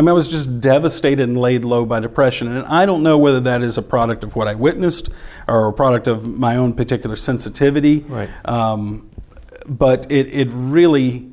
I 0.00 0.02
mean, 0.02 0.08
I 0.08 0.12
was 0.12 0.30
just 0.30 0.62
devastated 0.62 1.28
and 1.28 1.36
laid 1.36 1.66
low 1.66 1.84
by 1.84 2.00
depression. 2.00 2.48
And 2.48 2.64
I 2.66 2.86
don't 2.86 3.02
know 3.02 3.18
whether 3.18 3.38
that 3.40 3.62
is 3.62 3.76
a 3.76 3.82
product 3.82 4.24
of 4.24 4.34
what 4.34 4.48
I 4.48 4.54
witnessed 4.54 5.10
or 5.46 5.68
a 5.68 5.74
product 5.74 6.08
of 6.08 6.26
my 6.26 6.56
own 6.56 6.72
particular 6.72 7.16
sensitivity. 7.16 7.98
Right. 8.08 8.30
Um, 8.46 9.10
but 9.66 10.10
it, 10.10 10.28
it 10.28 10.48
really, 10.52 11.30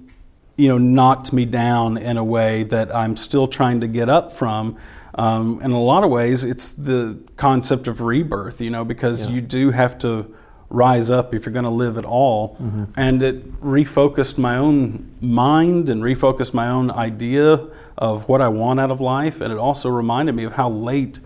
you 0.58 0.68
know, 0.68 0.78
knocked 0.78 1.32
me 1.32 1.46
down 1.46 1.96
in 1.96 2.18
a 2.18 2.26
way 2.26 2.64
that 2.64 2.94
I'm 2.94 3.16
still 3.16 3.48
trying 3.48 3.80
to 3.80 3.88
get 3.88 4.10
up 4.10 4.34
from. 4.34 4.76
Um, 5.16 5.62
in 5.64 5.72
a 5.72 5.82
lot 5.82 6.04
of 6.04 6.10
ways, 6.10 6.44
it's 6.44 6.74
the 6.74 7.18
concept 7.38 7.88
of 7.88 8.02
rebirth, 8.02 8.60
you 8.60 8.70
know, 8.70 8.84
because 8.84 9.30
Yeah. 9.30 9.36
you 9.36 9.42
do 9.44 9.72
have 9.72 9.98
to 10.00 10.36
rise 10.70 11.10
up 11.10 11.34
if 11.34 11.46
you're 11.46 11.54
going 11.54 11.64
to 11.64 11.70
live 11.70 11.98
at 11.98 12.06
all. 12.06 12.58
And 12.98 13.24
it 13.24 13.62
refocused 13.62 14.38
my 14.38 14.58
own 14.58 15.10
mind 15.22 15.90
and 15.90 16.02
refocused 16.04 16.54
my 16.54 16.68
own 16.68 16.92
idea 16.92 17.68
of 17.98 18.28
what 18.28 18.42
I 18.42 18.48
want 18.50 18.80
out 18.80 18.92
of 18.92 19.00
life. 19.02 19.42
And 19.42 19.52
it 19.52 19.58
also 19.58 19.90
reminded 19.90 20.36
me 20.36 20.44
of 20.44 20.52
how 20.54 20.70
late 20.70 21.20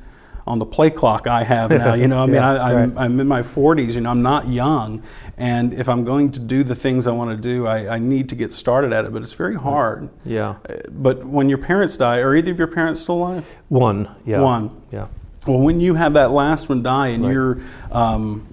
on 0.47 0.57
the 0.59 0.65
play 0.65 0.89
clock 0.89 1.27
I 1.27 1.43
have 1.43 1.69
now. 1.83 1.93
You 1.95 2.07
know, 2.07 2.21
I 2.21 2.25
mean, 2.25 2.35
Yeah, 2.35 2.51
I, 2.53 2.71
I'm, 2.83 2.93
right. 2.93 3.03
I'm 3.05 3.19
in 3.19 3.27
my 3.27 3.41
40s, 3.41 3.95
you 3.95 4.01
know, 4.01 4.09
I'm 4.11 4.21
not 4.21 4.47
young. 4.47 5.01
And 5.37 5.73
if 5.73 5.89
I'm 5.89 6.03
going 6.03 6.31
to 6.33 6.39
do 6.39 6.63
the 6.63 6.75
things 6.75 7.07
I 7.07 7.11
want 7.11 7.31
to 7.31 7.37
do, 7.37 7.65
I, 7.67 7.95
I 7.95 7.99
need 7.99 8.29
to 8.29 8.35
get 8.35 8.53
started 8.53 8.93
at 8.93 9.05
it, 9.05 9.13
but 9.13 9.21
it's 9.23 9.33
very 9.33 9.55
hard. 9.55 10.09
Yeah. 10.25 10.55
Uh, 10.69 10.75
But 10.91 11.25
when 11.25 11.49
your 11.49 11.57
parents 11.57 11.97
die, 11.97 12.19
are 12.19 12.35
either 12.35 12.51
of 12.51 12.59
your 12.59 12.67
parents 12.67 13.01
still 13.01 13.15
alive? 13.15 13.45
One. 13.69 14.07
Yeah. 14.25 14.41
One. 14.41 14.79
Yeah. 14.91 15.07
Well, 15.47 15.59
when 15.59 15.79
you 15.79 15.95
have 15.95 16.13
that 16.13 16.31
last 16.31 16.69
one 16.69 16.83
die 16.83 17.07
and 17.09 17.23
Right. 17.23 17.33
you're, 17.33 17.57
um, 17.91 18.47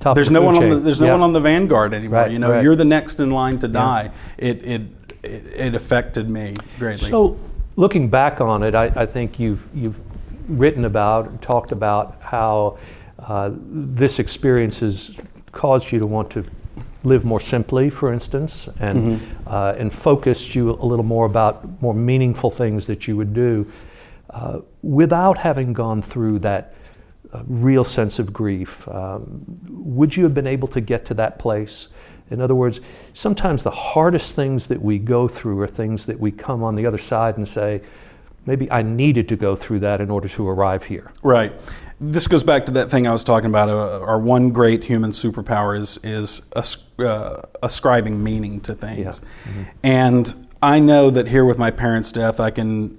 Top 0.00 0.14
there's 0.14 0.30
no 0.30 0.40
one 0.42 0.56
on 0.56 0.70
the, 0.70 0.76
there's 0.76 1.00
no 1.00 1.06
Yeah. 1.06 1.12
one 1.12 1.20
on 1.22 1.32
the 1.32 1.40
vanguard 1.40 1.92
anymore. 1.94 2.20
Right, 2.22 2.30
you 2.30 2.38
know, 2.38 2.50
right. 2.50 2.64
you're 2.64 2.74
the 2.76 2.84
next 2.86 3.20
in 3.20 3.30
line 3.30 3.58
to 3.58 3.68
die. 3.68 4.10
It, 4.38 4.64
it, 4.64 4.82
it, 5.22 5.46
it 5.54 5.74
affected 5.74 6.28
me 6.30 6.54
greatly. 6.78 7.10
So, 7.10 7.38
looking 7.76 8.08
back 8.08 8.40
on 8.40 8.62
it, 8.62 8.74
I, 8.74 8.86
I 8.96 9.06
think 9.06 9.38
you've 9.38 9.66
you've 9.74 10.00
written 10.48 10.84
about 10.86 11.28
and 11.28 11.40
talked 11.42 11.70
about 11.70 12.16
how 12.20 12.78
uh, 13.18 13.50
this 13.54 14.18
experience 14.18 14.80
has 14.80 15.10
caused 15.52 15.92
you 15.92 15.98
to 15.98 16.06
want 16.06 16.30
to 16.30 16.44
live 17.04 17.24
more 17.24 17.40
simply, 17.40 17.90
for 17.90 18.12
instance, 18.12 18.68
and 18.80 18.98
Mm-hmm. 18.98 19.48
uh, 19.48 19.72
and 19.78 19.92
focused 19.92 20.54
you 20.54 20.70
a 20.70 20.86
little 20.86 21.04
more 21.04 21.26
about 21.26 21.82
more 21.82 21.94
meaningful 21.94 22.50
things 22.50 22.86
that 22.86 23.06
you 23.06 23.16
would 23.18 23.34
do 23.34 23.66
uh, 24.30 24.60
without 24.82 25.36
having 25.38 25.74
gone 25.74 26.00
through 26.02 26.38
that. 26.38 26.72
Uh 27.32 27.42
real 27.46 27.84
sense 27.84 28.18
of 28.18 28.32
grief. 28.32 28.88
Um, 28.88 29.44
would 29.68 30.16
you 30.16 30.24
have 30.24 30.34
been 30.34 30.46
able 30.46 30.68
to 30.68 30.80
get 30.80 31.04
to 31.06 31.14
that 31.14 31.38
place? 31.38 31.88
In 32.30 32.40
other 32.40 32.54
words, 32.54 32.80
sometimes 33.12 33.62
the 33.62 33.70
hardest 33.70 34.36
things 34.36 34.66
that 34.68 34.80
we 34.80 34.98
go 34.98 35.28
through 35.28 35.60
are 35.60 35.66
things 35.66 36.06
that 36.06 36.18
we 36.20 36.30
come 36.30 36.62
on 36.62 36.76
the 36.76 36.86
other 36.86 36.98
side 36.98 37.36
and 37.36 37.46
say, 37.46 37.82
maybe 38.46 38.70
I 38.70 38.82
needed 38.82 39.28
to 39.28 39.36
go 39.36 39.56
through 39.56 39.80
that 39.80 40.00
in 40.00 40.10
order 40.10 40.28
to 40.28 40.48
arrive 40.48 40.84
here. 40.84 41.10
Right. 41.22 41.52
This 42.00 42.26
goes 42.26 42.42
back 42.42 42.66
to 42.66 42.72
that 42.72 42.90
thing 42.90 43.06
I 43.06 43.12
was 43.12 43.24
talking 43.24 43.50
about. 43.50 43.68
Uh, 43.68 44.00
our 44.00 44.18
one 44.18 44.50
great 44.50 44.84
human 44.84 45.10
superpower 45.10 45.78
is 45.78 45.98
is 46.02 46.42
as, 46.56 46.78
uh, 46.98 47.42
ascribing 47.62 48.22
meaning 48.22 48.60
to 48.62 48.74
things, 48.74 49.20
and 49.82 50.48
I 50.62 50.78
know 50.78 51.10
that 51.10 51.28
here 51.28 51.44
with 51.44 51.58
my 51.58 51.70
parents' 51.70 52.10
death, 52.12 52.40
I 52.40 52.50
can 52.50 52.96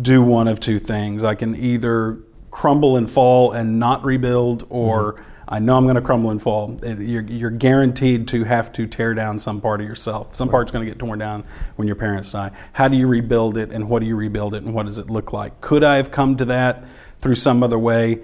do 0.00 0.22
one 0.22 0.46
of 0.46 0.60
two 0.60 0.78
things. 0.78 1.24
I 1.24 1.34
can 1.34 1.56
either 1.56 2.18
crumble 2.58 2.96
and 2.96 3.08
fall 3.08 3.52
and 3.52 3.78
not 3.78 4.04
rebuild, 4.04 4.66
or 4.68 5.12
mm-hmm. 5.12 5.22
I 5.46 5.60
know 5.60 5.76
I'm 5.76 5.84
going 5.84 5.94
to 5.94 6.02
crumble 6.02 6.30
and 6.30 6.42
fall. 6.42 6.76
Eh, 6.82 6.96
you're, 6.98 7.22
you're 7.22 7.50
guaranteed 7.50 8.26
to 8.28 8.42
have 8.42 8.72
to 8.72 8.88
tear 8.88 9.14
down 9.14 9.38
some 9.38 9.60
part 9.60 9.80
of 9.80 9.86
yourself. 9.86 10.34
Some 10.34 10.48
part's 10.48 10.72
going 10.72 10.84
to 10.84 10.90
get 10.90 10.98
torn 10.98 11.20
down 11.20 11.44
when 11.76 11.86
your 11.86 11.94
parents 11.94 12.32
die. 12.32 12.50
How 12.72 12.88
do 12.88 12.96
you 12.96 13.06
rebuild 13.06 13.58
it, 13.58 13.70
and 13.70 13.88
what 13.88 14.00
do 14.00 14.06
you 14.06 14.16
rebuild 14.16 14.54
it, 14.54 14.64
and 14.64 14.74
what 14.74 14.86
does 14.86 14.98
it 14.98 15.08
look 15.08 15.32
like? 15.32 15.60
Could 15.60 15.84
I 15.84 15.98
have 15.98 16.10
come 16.10 16.36
to 16.38 16.46
that 16.46 16.84
through 17.20 17.36
some 17.36 17.62
other 17.62 17.78
way? 17.78 18.22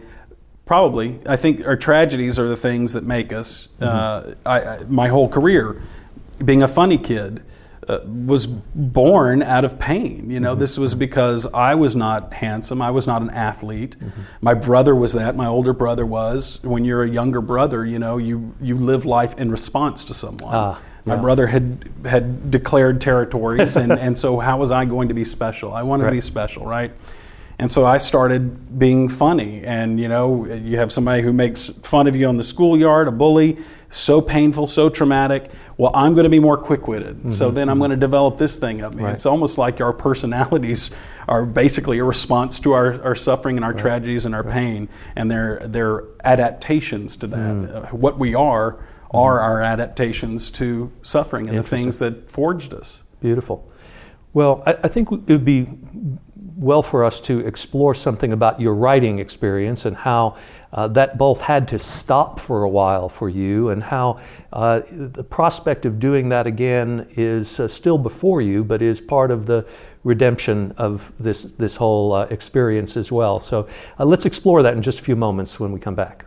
Probably. 0.67 1.21
I 1.27 1.37
think 1.37 1.65
our 1.65 1.77
tragedies 1.77 2.37
are 2.37 2.49
the 2.49 2.57
things 2.57 2.95
that 2.95 3.05
make 3.05 3.33
us. 3.33 3.69
Mm-hmm. 3.79 3.85
Uh, 3.85 4.35
I, 4.45 4.61
I, 4.65 4.83
my 4.89 5.07
whole 5.07 5.29
career, 5.29 5.81
being 6.45 6.65
a 6.65 6.69
funny 6.69 6.99
kid, 6.99 7.41
uh, 7.89 8.01
was 8.05 8.47
born 8.47 9.43
out 9.43 9.65
of 9.65 9.79
pain. 9.79 10.31
You 10.31 10.41
know, 10.41 10.55
this 10.55 10.79
was 10.79 10.95
because 10.95 11.47
I 11.53 11.75
was 11.75 11.95
not 11.95 12.33
handsome. 12.33 12.81
I 12.83 12.91
was 12.91 13.07
not 13.07 13.23
an 13.23 13.31
athlete. 13.31 13.97
My 14.41 14.55
brother 14.55 14.95
was 14.95 15.13
that. 15.13 15.37
My 15.37 15.47
older 15.47 15.73
brother 15.73 16.07
was. 16.07 16.61
When 16.63 16.85
you're 16.85 17.03
a 17.05 17.09
younger 17.11 17.41
brother, 17.41 17.85
you 17.85 17.99
know, 17.99 18.17
you 18.17 18.55
you 18.61 18.77
live 18.77 19.07
life 19.07 19.35
in 19.39 19.51
response 19.51 20.05
to 20.05 20.15
someone. 20.15 20.55
Ah, 20.55 20.81
My 21.05 21.17
brother 21.17 21.47
had 21.47 21.89
had 22.05 22.51
declared 22.51 23.01
territories, 23.01 23.77
and, 23.77 23.93
and 23.93 24.17
so 24.17 24.39
how 24.39 24.59
was 24.59 24.71
I 24.73 24.85
going 24.87 25.09
to 25.09 25.15
be 25.15 25.25
special? 25.25 25.73
I 25.75 25.83
wanted 25.83 26.05
to 26.05 26.11
be 26.11 26.21
special, 26.21 26.65
right? 26.67 26.93
And 27.59 27.71
so 27.71 27.87
I 27.87 27.99
started 27.99 28.79
being 28.79 29.09
funny. 29.09 29.63
And, 29.65 30.01
you 30.01 30.09
know, 30.09 30.45
you 30.47 30.77
have 30.79 30.91
somebody 30.91 31.23
who 31.23 31.33
makes 31.33 31.69
fun 31.69 32.07
of 32.07 32.17
you 32.17 32.27
on 32.27 32.37
the 32.37 32.43
schoolyard, 32.43 33.07
a 33.07 33.13
bully, 33.13 33.59
so 33.91 34.21
painful, 34.21 34.67
so 34.67 34.89
traumatic. 34.89 35.53
Well, 35.77 35.93
I'm 35.95 36.15
going 36.15 36.25
to 36.25 36.31
be 36.31 36.41
more 36.41 36.57
quick 36.57 36.89
witted. 36.89 37.33
So 37.33 37.53
then 37.53 37.69
I'm 37.69 37.79
going 37.79 37.93
to 37.93 37.97
develop 37.97 38.39
this 38.39 38.57
thing 38.57 38.81
of 38.81 38.93
me. 38.93 38.97
Mm-hmm. 38.97 39.05
Right. 39.05 39.15
It's 39.15 39.25
almost 39.25 39.57
like 39.57 39.81
our 39.81 39.93
personalities 39.93 40.91
are 41.29 41.47
basically 41.47 42.01
a 42.01 42.05
response 42.05 42.59
to 42.61 42.73
our, 42.73 43.01
our 43.03 43.15
suffering 43.15 43.57
and 43.57 43.65
our 43.65 43.73
tragedies 43.73 44.27
and 44.27 44.35
our 44.35 44.43
pain. 44.43 44.89
And 45.15 45.31
they're, 45.31 45.61
they're 45.65 46.05
adaptations 46.25 47.17
to 47.19 47.29
that. 47.29 47.55
Mm. 47.55 47.93
Uh, 47.93 47.97
what 47.97 48.19
we 48.19 48.35
are 48.35 48.85
are 49.13 49.39
our 49.39 49.63
adaptations 49.63 50.51
to 50.51 50.91
suffering 51.03 51.49
and 51.49 51.57
the 51.57 51.63
things 51.63 52.01
that 52.01 52.29
forged 52.29 52.75
us. 52.75 53.05
Beautiful. 53.21 53.71
Well, 54.33 54.65
I, 54.67 54.73
I 54.83 54.89
think 54.89 55.13
it 55.13 55.29
would 55.29 55.45
be 55.45 55.69
well 56.57 56.83
for 56.83 57.05
us 57.05 57.21
to 57.23 57.41
explore 57.41 57.95
something 57.95 58.33
about 58.33 58.61
your 58.61 58.75
writing 58.75 59.19
experience 59.19 59.85
and 59.85 59.97
how 59.97 60.37
uh, 60.73 60.89
that 60.89 61.17
both 61.17 61.41
had 61.41 61.69
to 61.69 61.79
stop 61.79 62.41
for 62.41 62.65
a 62.65 62.69
while 62.69 63.09
for 63.09 63.29
you 63.29 63.71
and 63.71 63.83
how 63.83 64.19
uh, 64.53 64.81
the 64.91 65.23
prospect 65.23 65.87
of 65.87 66.01
doing 66.01 66.29
that 66.29 66.47
again 66.47 67.07
is 67.17 67.61
uh, 67.61 67.69
still 67.69 67.97
before 67.97 68.41
you, 68.41 68.65
but 68.65 68.83
is 68.83 69.01
part 69.01 69.31
of 69.31 69.47
the 69.47 69.67
redemption 70.03 70.75
of 70.77 71.13
this, 71.19 71.45
this 71.45 71.77
whole 71.77 72.13
uh, 72.13 72.25
experience 72.27 72.97
as 72.97 73.13
well. 73.13 73.39
So 73.39 73.69
uh, 73.99 74.05
let's 74.05 74.27
explore 74.27 74.63
that 74.63 74.75
in 74.75 74.83
just 74.83 75.01
a 75.01 75.03
few 75.03 75.17
moments 75.17 75.61
when 75.61 75.73
we 75.73 75.79
come 75.79 75.95
back. 75.95 76.27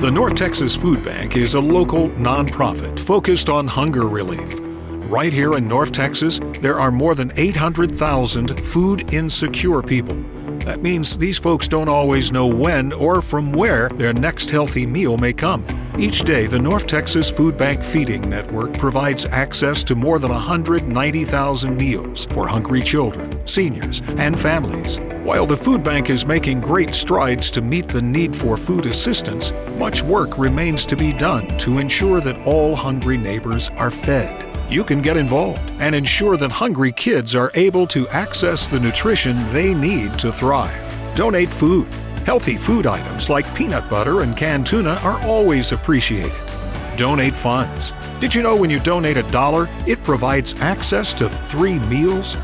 The 0.00 0.10
North 0.10 0.34
Texas 0.34 0.76
Food 0.76 1.02
Bank 1.04 1.36
is 1.36 1.54
a 1.54 1.60
local 1.60 2.10
nonprofit 2.10 2.98
focused 2.98 3.48
on 3.48 3.66
hunger 3.66 4.06
relief. 4.06 4.73
Right 5.14 5.32
here 5.32 5.52
in 5.52 5.68
North 5.68 5.92
Texas, 5.92 6.40
there 6.60 6.80
are 6.80 6.90
more 6.90 7.14
than 7.14 7.30
800,000 7.36 8.58
food 8.58 9.14
insecure 9.14 9.80
people. 9.80 10.16
That 10.64 10.82
means 10.82 11.16
these 11.16 11.38
folks 11.38 11.68
don't 11.68 11.88
always 11.88 12.32
know 12.32 12.48
when 12.48 12.92
or 12.92 13.22
from 13.22 13.52
where 13.52 13.88
their 13.90 14.12
next 14.12 14.50
healthy 14.50 14.84
meal 14.86 15.16
may 15.16 15.32
come. 15.32 15.64
Each 15.96 16.22
day, 16.22 16.48
the 16.48 16.58
North 16.58 16.88
Texas 16.88 17.30
Food 17.30 17.56
Bank 17.56 17.80
Feeding 17.80 18.28
Network 18.28 18.76
provides 18.76 19.24
access 19.26 19.84
to 19.84 19.94
more 19.94 20.18
than 20.18 20.32
190,000 20.32 21.76
meals 21.76 22.24
for 22.32 22.48
hungry 22.48 22.82
children, 22.82 23.46
seniors, 23.46 24.02
and 24.16 24.36
families. 24.36 24.98
While 25.22 25.46
the 25.46 25.56
food 25.56 25.84
bank 25.84 26.10
is 26.10 26.26
making 26.26 26.60
great 26.60 26.92
strides 26.92 27.52
to 27.52 27.60
meet 27.60 27.86
the 27.86 28.02
need 28.02 28.34
for 28.34 28.56
food 28.56 28.86
assistance, 28.86 29.52
much 29.78 30.02
work 30.02 30.38
remains 30.38 30.84
to 30.86 30.96
be 30.96 31.12
done 31.12 31.56
to 31.58 31.78
ensure 31.78 32.20
that 32.20 32.44
all 32.44 32.74
hungry 32.74 33.16
neighbors 33.16 33.68
are 33.76 33.92
fed. 33.92 34.53
You 34.74 34.82
can 34.82 35.02
get 35.02 35.16
involved 35.16 35.70
and 35.78 35.94
ensure 35.94 36.36
that 36.36 36.50
hungry 36.50 36.90
kids 36.90 37.36
are 37.36 37.52
able 37.54 37.86
to 37.86 38.08
access 38.08 38.66
the 38.66 38.80
nutrition 38.80 39.36
they 39.52 39.72
need 39.72 40.18
to 40.18 40.32
thrive. 40.32 40.74
Donate 41.14 41.52
food. 41.52 41.86
Healthy 42.26 42.56
food 42.56 42.84
items 42.84 43.30
like 43.30 43.54
peanut 43.54 43.88
butter 43.88 44.22
and 44.22 44.36
canned 44.36 44.66
tuna 44.66 44.94
are 45.04 45.22
always 45.22 45.70
appreciated. 45.70 46.34
Donate 46.96 47.36
funds. 47.36 47.92
Did 48.18 48.34
you 48.34 48.42
know 48.42 48.56
when 48.56 48.68
you 48.68 48.80
donate 48.80 49.16
a 49.16 49.22
dollar, 49.30 49.68
it 49.86 50.02
provides 50.02 50.60
access 50.60 51.14
to 51.14 51.28
three 51.28 51.78
meals? 51.78 52.36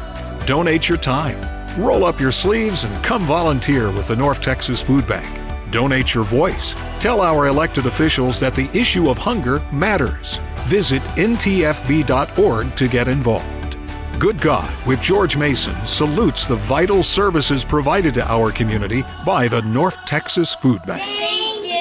Donate 0.46 0.88
your 0.88 0.98
time. 0.98 1.36
Roll 1.82 2.04
up 2.04 2.20
your 2.20 2.30
sleeves 2.30 2.84
and 2.84 3.04
come 3.04 3.22
volunteer 3.22 3.90
with 3.90 4.06
the 4.06 4.14
North 4.14 4.40
Texas 4.40 4.80
Food 4.80 5.04
Bank. 5.08 5.28
Donate 5.72 6.14
your 6.14 6.22
voice. 6.22 6.76
Tell 7.00 7.22
our 7.22 7.48
elected 7.48 7.86
officials 7.86 8.38
that 8.38 8.54
the 8.54 8.70
issue 8.72 9.10
of 9.10 9.18
hunger 9.18 9.60
matters. 9.72 10.38
Visit 10.66 11.02
ntfb.org 11.16 12.76
to 12.76 12.88
get 12.88 13.08
involved. 13.08 13.78
Good 14.18 14.40
God 14.40 14.70
with 14.86 15.00
George 15.00 15.36
Mason 15.36 15.74
salutes 15.86 16.44
the 16.44 16.56
vital 16.56 17.02
services 17.02 17.64
provided 17.64 18.14
to 18.14 18.30
our 18.30 18.52
community 18.52 19.04
by 19.24 19.48
the 19.48 19.62
North 19.62 19.96
Texas 20.04 20.54
Food 20.54 20.82
Bank. 20.86 21.02
Thank 21.02 21.64
you. 21.64 21.80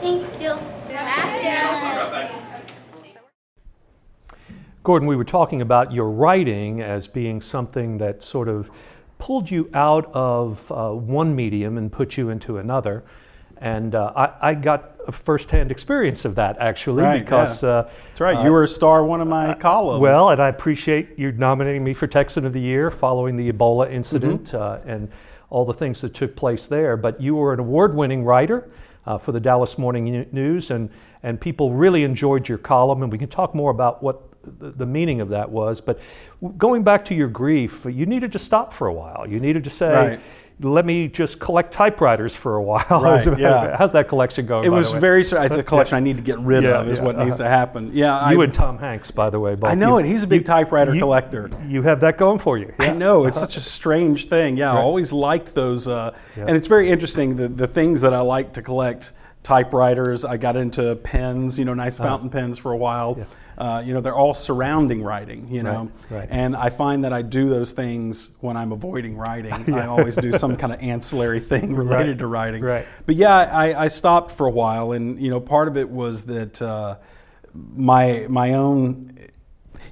Thank 0.00 0.42
you. 0.42 0.58
Gordon, 4.86 5.08
we 5.08 5.16
were 5.16 5.24
talking 5.24 5.60
about 5.60 5.90
your 5.90 6.08
writing 6.08 6.80
as 6.80 7.08
being 7.08 7.40
something 7.40 7.98
that 7.98 8.22
sort 8.22 8.48
of 8.48 8.70
pulled 9.18 9.50
you 9.50 9.68
out 9.74 10.08
of 10.14 10.70
uh, 10.70 10.92
one 10.92 11.34
medium 11.34 11.76
and 11.76 11.90
put 11.90 12.16
you 12.16 12.30
into 12.30 12.58
another. 12.58 13.04
And 13.58 13.94
uh, 13.94 14.12
I, 14.14 14.50
I 14.50 14.54
got 14.54 14.92
a 15.08 15.12
firsthand 15.12 15.70
experience 15.70 16.24
of 16.24 16.34
that 16.34 16.58
actually 16.58 17.02
Right, 17.02 17.24
because. 17.24 17.62
yeah. 17.62 17.68
Uh, 17.68 17.90
That's 18.08 18.20
right. 18.20 18.44
you 18.44 18.50
were 18.52 18.64
a 18.64 18.68
star 18.68 19.04
one 19.04 19.20
of 19.20 19.28
my 19.28 19.54
columns. 19.54 20.00
well, 20.00 20.30
and 20.30 20.42
I 20.42 20.48
appreciate 20.48 21.18
you 21.18 21.32
nominating 21.32 21.82
me 21.84 21.94
for 21.94 22.06
Texan 22.06 22.44
of 22.44 22.52
the 22.52 22.60
Year 22.60 22.90
following 22.90 23.36
the 23.36 23.50
Ebola 23.50 23.90
incident 23.90 24.44
Mm-hmm. 24.52 24.56
uh, 24.90 24.92
and 24.92 25.08
all 25.48 25.64
the 25.64 25.72
things 25.74 26.00
that 26.00 26.12
took 26.12 26.34
place 26.36 26.66
there. 26.66 26.96
But 26.96 27.20
you 27.20 27.36
were 27.36 27.52
an 27.52 27.60
award 27.60 27.94
winning 27.94 28.24
writer 28.24 28.68
uh, 29.06 29.16
for 29.16 29.30
the 29.32 29.40
Dallas 29.40 29.78
Morning 29.78 30.26
News, 30.32 30.70
and, 30.72 30.90
and 31.22 31.40
people 31.40 31.72
really 31.72 32.02
enjoyed 32.02 32.48
your 32.48 32.58
column. 32.58 33.02
And 33.04 33.12
we 33.12 33.16
can 33.18 33.28
talk 33.28 33.54
more 33.54 33.70
about 33.70 34.02
what 34.02 34.22
the, 34.58 34.70
the 34.72 34.86
meaning 34.86 35.20
of 35.20 35.28
that 35.30 35.48
was. 35.48 35.80
But 35.80 36.00
going 36.58 36.82
back 36.82 37.04
to 37.06 37.14
your 37.14 37.28
grief, 37.28 37.86
you 37.88 38.06
needed 38.06 38.32
to 38.32 38.38
stop 38.40 38.72
for 38.72 38.88
a 38.88 38.92
while. 38.92 39.24
You 39.28 39.38
needed 39.40 39.62
to 39.64 39.70
say, 39.70 39.92
Right. 39.94 40.20
"Let 40.60 40.84
me 40.86 41.08
just 41.08 41.38
collect 41.38 41.72
typewriters 41.72 42.34
for 42.34 42.56
a 42.56 42.62
while." 42.62 42.84
Right, 43.06 43.38
yeah. 43.38 43.76
How's 43.76 43.92
that 43.92 44.08
collection 44.08 44.46
going? 44.46 44.64
It 44.64 44.70
was 44.70 44.92
very. 44.94 45.20
It's 45.20 45.32
a 45.32 45.62
collection 45.72 45.96
I 45.96 46.00
need 46.00 46.16
to 46.16 46.22
get 46.22 46.38
rid 46.38 46.64
Yeah, 46.64 46.80
of. 46.80 46.88
Is 46.88 46.98
yeah, 46.98 47.04
what 47.04 47.18
needs 47.18 47.40
uh-huh. 47.40 47.44
to 47.44 47.48
happen. 47.48 47.90
Yeah, 47.94 48.30
You 48.30 48.40
I, 48.40 48.44
and 48.44 48.54
Tom 48.54 48.78
Hanks, 48.78 49.10
by 49.10 49.30
the 49.30 49.38
way. 49.40 49.54
Both. 49.54 49.70
I 49.70 49.74
know 49.74 49.98
You- 49.98 50.04
it. 50.04 50.08
He's 50.08 50.22
a 50.22 50.26
big 50.26 50.44
typewriter 50.44 50.94
you- 50.94 51.00
collector. 51.00 51.50
You 51.66 51.82
have 51.82 52.00
that 52.00 52.16
going 52.18 52.38
for 52.38 52.58
you. 52.58 52.72
I 52.78 52.92
know 52.92 53.26
it's 53.26 53.38
such 53.38 53.56
a 53.56 53.60
strange 53.60 54.28
thing. 54.28 54.56
Yeah, 54.56 54.72
I 54.72 54.78
always 54.78 55.12
liked 55.12 55.54
those, 55.54 55.88
uh, 55.88 56.14
Yeah. 56.36 56.44
and 56.48 56.56
it's 56.56 56.68
very 56.68 56.88
interesting. 56.90 57.36
The 57.36 57.48
the 57.48 57.66
things 57.66 58.00
that 58.00 58.14
I 58.14 58.20
like 58.20 58.52
to 58.54 58.62
collect: 58.62 59.12
typewriters. 59.46 60.24
I 60.24 60.36
got 60.36 60.56
into 60.56 60.96
pens. 60.96 61.56
You 61.58 61.64
know, 61.64 61.72
nice 61.74 61.98
fountain 61.98 62.28
pens 62.30 62.58
for 62.58 62.72
a 62.72 62.76
while. 62.76 63.16
Uh, 63.56 63.80
you 63.86 63.94
know, 63.94 64.00
they're 64.00 64.14
all 64.16 64.34
surrounding 64.34 65.02
writing. 65.02 65.48
You 65.50 65.62
know, 65.62 65.90
Right, 66.10 66.18
right. 66.18 66.28
and 66.30 66.56
I 66.56 66.68
find 66.68 67.04
that 67.04 67.12
I 67.12 67.22
do 67.22 67.48
those 67.48 67.72
things 67.72 68.30
when 68.40 68.56
I'm 68.56 68.72
avoiding 68.72 69.16
writing. 69.16 69.72
I 69.82 69.86
always 69.86 70.16
do 70.16 70.32
some 70.32 70.56
kind 70.56 70.72
of 70.74 70.80
ancillary 70.80 71.40
thing 71.40 71.74
related 71.76 72.08
Right, 72.08 72.18
to 72.18 72.26
writing. 72.26 72.62
right. 72.62 72.86
But 73.06 73.14
yeah, 73.14 73.34
I, 73.34 73.84
I 73.84 73.88
stopped 73.88 74.32
for 74.32 74.46
a 74.46 74.50
while, 74.50 74.92
and 74.92 75.18
you 75.20 75.30
know, 75.30 75.40
part 75.40 75.68
of 75.68 75.76
it 75.76 75.88
was 75.88 76.24
that 76.24 76.60
uh, 76.60 76.96
my 77.54 78.26
my 78.28 78.54
own 78.54 79.12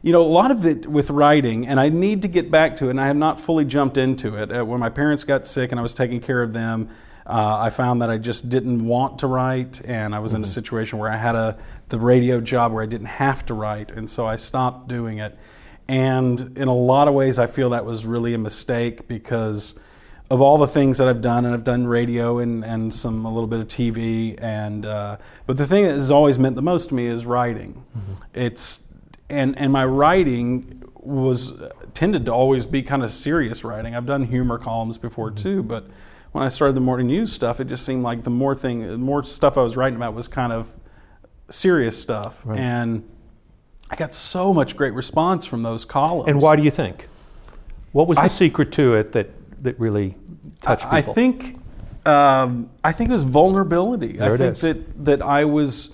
you 0.03 0.13
know, 0.13 0.21
a 0.21 0.29
lot 0.41 0.51
of 0.51 0.67
it 0.67 0.87
with 0.87 1.09
writing, 1.09 1.67
and 1.67 1.81
I 1.81 1.89
need 1.89 2.21
to 2.23 2.29
get 2.29 2.51
back 2.51 2.77
to 2.77 2.89
it, 2.89 2.91
and 2.91 3.01
I 3.01 3.07
have 3.07 3.17
not 3.17 3.41
fully 3.41 3.65
jumped 3.65 3.97
into 3.97 4.35
it. 4.37 4.55
Uh, 4.55 4.63
when 4.63 4.79
my 4.79 4.91
parents 4.91 5.25
got 5.25 5.47
sick 5.47 5.71
and 5.73 5.79
I 5.79 5.83
was 5.83 5.95
taking 5.95 6.21
care 6.21 6.43
of 6.43 6.53
them, 6.53 6.91
uh, 7.27 7.59
I 7.59 7.71
found 7.71 8.03
that 8.03 8.11
I 8.11 8.19
just 8.19 8.49
didn't 8.49 8.85
want 8.85 9.21
to 9.21 9.27
write, 9.27 9.81
and 9.85 10.15
I 10.15 10.19
was 10.19 10.35
in 10.35 10.43
a 10.43 10.47
situation 10.47 10.99
where 10.99 11.11
I 11.11 11.17
had 11.17 11.35
a 11.35 11.57
the 11.89 11.99
radio 11.99 12.41
job 12.41 12.73
where 12.73 12.83
I 12.83 12.87
didn't 12.87 13.07
have 13.07 13.47
to 13.47 13.55
write, 13.55 13.91
and 13.91 14.09
so 14.09 14.27
I 14.27 14.37
stopped 14.37 14.89
doing 14.89 15.19
it. 15.19 15.39
And 15.89 16.57
in 16.57 16.69
a 16.69 16.75
lot 16.75 17.09
of 17.09 17.15
ways, 17.15 17.39
I 17.39 17.47
feel 17.47 17.71
that 17.71 17.85
was 17.85 18.07
really 18.07 18.35
a 18.35 18.39
mistake 18.39 19.07
because 19.09 19.75
of 20.31 20.41
all 20.41 20.57
the 20.57 20.67
things 20.67 20.99
that 20.99 21.09
I've 21.09 21.21
done, 21.21 21.45
and 21.45 21.55
I've 21.55 21.65
done 21.65 21.87
radio 21.87 22.39
and, 22.39 22.65
and 22.65 22.93
some 22.93 23.25
a 23.25 23.33
little 23.33 23.47
bit 23.47 23.61
of 23.61 23.69
TV, 23.69 24.39
and 24.43 24.85
uh, 24.85 25.17
but 25.47 25.57
the 25.57 25.67
thing 25.67 25.85
that 25.85 25.95
has 25.95 26.11
always 26.11 26.39
meant 26.39 26.57
the 26.57 26.63
most 26.63 26.91
to 26.91 26.95
me 26.95 27.07
is 27.07 27.25
writing. 27.25 27.85
It's 28.35 28.83
and 29.31 29.59
and 29.59 29.73
my 29.73 29.85
writing 29.87 30.83
was 30.95 31.53
tended 31.93 32.27
to 32.27 32.33
always 32.33 32.67
be 32.67 32.83
kind 32.83 33.03
of 33.03 33.13
serious 33.13 33.65
writing. 33.65 33.95
I've 33.95 34.07
done 34.07 34.25
humor 34.25 34.59
columns 34.59 34.99
before 34.99 35.31
too, 35.31 35.63
but 35.63 35.87
when 36.35 36.43
I 36.43 36.49
started 36.49 36.75
the 36.75 36.81
morning 36.81 37.07
news 37.07 37.33
stuff, 37.33 37.61
it 37.61 37.69
just 37.69 37.87
seemed 37.87 38.03
like 38.03 38.25
the 38.25 38.31
more 38.31 38.57
thing, 38.57 38.81
the 38.81 38.99
more 38.99 39.23
stuff 39.23 39.57
I 39.57 39.63
was 39.63 39.77
writing 39.77 39.95
about 39.95 40.15
was 40.15 40.27
kind 40.27 40.53
of 40.53 40.69
serious 41.49 41.97
stuff, 41.97 42.45
and 42.49 43.09
I 43.89 43.95
got 43.95 44.13
so 44.13 44.53
much 44.53 44.77
great 44.77 44.95
response 44.95 45.47
from 45.47 45.63
those 45.63 45.85
columns. 45.85 46.29
And 46.29 46.43
why 46.43 46.57
do 46.57 46.65
you 46.65 46.73
think? 46.73 47.07
What 47.93 48.09
was 48.09 48.19
the 48.19 48.25
I- 48.25 48.27
secret 48.27 48.73
to 48.73 48.97
it 48.97 49.13
that 49.13 49.31
that 49.63 49.79
really 49.79 50.17
touched 50.61 50.83
people? 50.83 50.99
I 50.99 51.03
think 51.03 51.57
um, 52.05 52.69
I 52.83 52.91
think 52.91 53.11
it 53.11 53.13
was 53.13 53.23
vulnerability. 53.23 54.15
There 54.17 54.35
I 54.35 54.37
think 54.37 54.57
is. 54.57 54.63
Mm-hmm. 54.63 55.05
that 55.05 55.19
that 55.21 55.23
I 55.23 55.45
was 55.45 55.93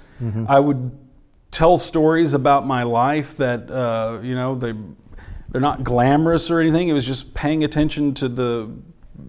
I 0.48 0.58
would 0.58 0.90
tell 1.50 1.76
stories 1.76 2.32
about 2.32 2.66
my 2.66 2.84
life 2.84 3.36
that 3.36 3.70
uh, 3.70 4.20
you 4.22 4.34
know 4.34 4.54
they 4.54 4.72
they're 5.50 5.60
not 5.60 5.84
glamorous 5.84 6.50
or 6.50 6.60
anything. 6.60 6.88
It 6.88 6.94
was 6.94 7.06
just 7.06 7.34
paying 7.34 7.62
attention 7.62 8.14
to 8.14 8.28
the 8.30 8.70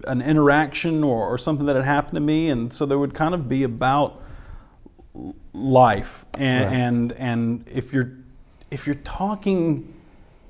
an 0.07 0.21
interaction 0.21 1.03
or, 1.03 1.27
or 1.27 1.37
something 1.37 1.65
that 1.67 1.75
had 1.75 1.85
happened 1.85 2.15
to 2.15 2.19
me, 2.21 2.49
and 2.49 2.71
so 2.73 2.85
there 2.85 2.99
would 2.99 3.13
kind 3.13 3.33
of 3.33 3.47
be 3.49 3.63
about 3.63 4.21
life 5.53 6.25
and 6.37 6.65
Right. 6.65 6.73
and 6.73 7.11
and 7.13 7.67
if 7.67 7.91
you're 7.93 8.11
if 8.69 8.87
you're 8.87 8.95
talking 9.03 9.93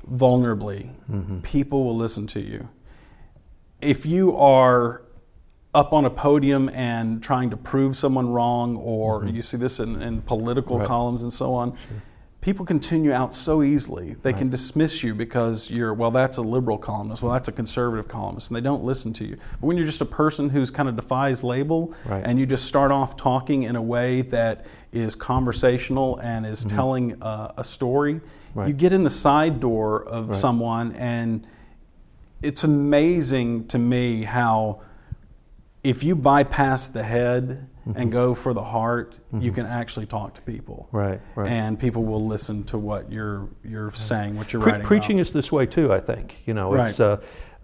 vulnerably, 0.10 0.90
Mm-hmm. 1.12 1.40
people 1.42 1.84
will 1.84 1.96
listen 1.98 2.28
to 2.28 2.40
you 2.40 2.70
if 3.82 4.06
you 4.06 4.38
are 4.38 5.02
up 5.74 5.92
on 5.94 6.06
a 6.06 6.10
podium 6.10 6.70
and 6.70 7.24
trying 7.24 7.50
to 7.50 7.58
prove 7.58 7.96
someone 7.98 8.30
wrong, 8.32 8.76
or 8.78 9.26
you 9.26 9.42
see 9.42 9.58
this 9.58 9.80
in, 9.80 10.02
in 10.02 10.22
political 10.22 10.76
Mm-hmm. 10.76 10.82
Right. 10.82 10.88
columns 10.88 11.24
and 11.24 11.34
so 11.34 11.54
on, 11.56 11.76
people 12.42 12.66
can 12.66 12.80
tune 12.80 13.04
you 13.04 13.14
out 13.14 13.36
so 13.36 13.62
easily. 13.62 14.16
They 14.24 14.34
can 14.34 14.50
dismiss 14.50 15.04
you 15.04 15.14
because 15.14 15.70
you're, 15.70 15.94
well, 15.94 16.10
that's 16.10 16.38
a 16.38 16.42
liberal 16.42 16.78
columnist, 16.80 17.22
well, 17.22 17.32
that's 17.32 17.48
a 17.48 17.52
conservative 17.52 18.08
columnist, 18.08 18.50
and 18.50 18.58
they 18.58 18.62
don't 18.62 18.84
listen 18.84 19.14
to 19.14 19.26
you. 19.26 19.36
But 19.60 19.68
when 19.68 19.78
you're 19.78 19.86
just 19.86 20.02
a 20.02 20.06
person 20.06 20.50
who's 20.50 20.72
kind 20.72 20.90
of 20.90 20.96
defies 20.96 21.44
label, 21.44 21.94
Right. 22.06 22.24
and 22.26 22.40
you 22.40 22.48
just 22.48 22.66
start 22.66 22.92
off 22.92 23.16
talking 23.16 23.64
in 23.64 23.76
a 23.76 23.82
way 23.82 24.24
that 24.24 24.66
is 24.92 25.14
conversational 25.14 26.18
and 26.18 26.46
is 26.48 26.64
telling 26.66 27.22
uh, 27.22 27.54
a 27.58 27.64
story, 27.64 28.16
Mm-hmm. 28.16 28.60
Right. 28.60 28.68
you 28.68 28.74
get 28.74 28.92
in 28.92 29.04
the 29.06 29.10
side 29.10 29.60
door 29.62 30.04
of 30.04 30.36
someone 30.36 30.92
and 30.98 31.48
it's 32.42 32.66
amazing 32.66 33.68
to 33.68 33.78
me 33.78 34.24
how 34.24 34.82
if 35.86 36.04
you 36.04 36.16
bypass 36.16 36.90
the 36.90 37.04
head 37.04 37.70
and 37.96 38.12
go 38.12 38.36
for 38.36 38.54
the 38.54 38.64
heart, 38.64 39.20
you 39.40 39.52
can 39.52 39.66
actually 39.66 40.06
talk 40.06 40.34
to 40.36 40.42
people. 40.42 40.88
Right, 40.92 41.20
right. 41.36 41.50
And 41.50 41.80
people 41.80 42.04
will 42.04 42.26
listen 42.26 42.64
to 42.66 42.78
what 42.78 43.12
you're 43.12 43.50
you're 43.64 43.92
saying, 43.94 44.36
what 44.38 44.54
you're 44.54 44.62
Pre- 44.62 44.72
writing. 44.74 44.86
preaching 44.88 45.16
about. 45.18 45.22
is 45.28 45.34
this 45.34 45.52
way 45.52 45.66
too. 45.66 45.92
I 45.92 46.00
think 46.00 46.42
you 46.46 46.54
know 46.54 46.74
it's. 46.76 47.00
Uh, 47.00 47.22